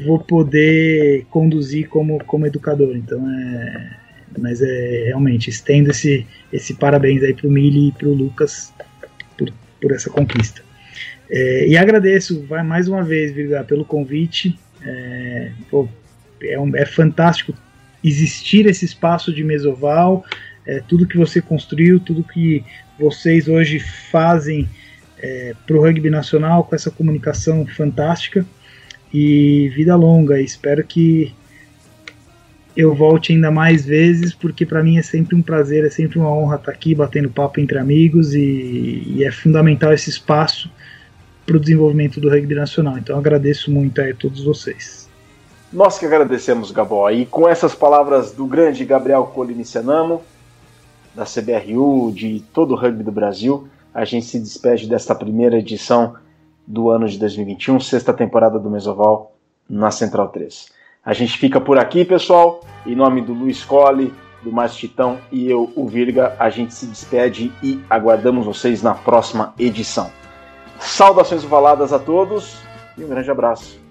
[0.03, 2.95] vou poder conduzir como, como educador.
[2.95, 4.05] Então é
[4.38, 8.73] mas é realmente estendo esse, esse parabéns aí para o Mili e para o Lucas
[9.38, 9.49] por,
[9.82, 10.61] por essa conquista
[11.30, 14.57] é, e agradeço vai, mais uma vez, Virga, pelo convite.
[14.82, 15.88] É, pô,
[16.41, 17.53] é, um, é, fantástico
[18.03, 20.23] existir esse espaço de mesoval,
[20.65, 22.63] é, tudo que você construiu, tudo que
[22.99, 24.69] vocês hoje fazem
[25.17, 28.45] é, para o rugby nacional com essa comunicação fantástica.
[29.11, 31.34] E vida longa, espero que
[32.76, 36.30] eu volte ainda mais vezes, porque para mim é sempre um prazer, é sempre uma
[36.30, 40.69] honra estar aqui batendo papo entre amigos e, e é fundamental esse espaço
[41.45, 42.97] para o desenvolvimento do rugby nacional.
[42.97, 45.07] Então agradeço muito a todos vocês.
[45.71, 47.09] Nós que agradecemos, Gabó.
[47.09, 50.21] E com essas palavras do grande Gabriel Colinicianamo,
[51.13, 56.15] da CBRU, de todo o rugby do Brasil, a gente se despede desta primeira edição
[56.67, 59.35] do ano de 2021, sexta temporada do Mesoval
[59.69, 60.67] na Central 3.
[61.05, 62.61] A gente fica por aqui, pessoal.
[62.85, 66.85] Em nome do Luiz Colli, do Mais Titão e eu, o Virga, a gente se
[66.85, 70.09] despede e aguardamos vocês na próxima edição.
[70.80, 72.57] Saudações ovaladas a todos
[72.97, 73.84] e um grande abraço.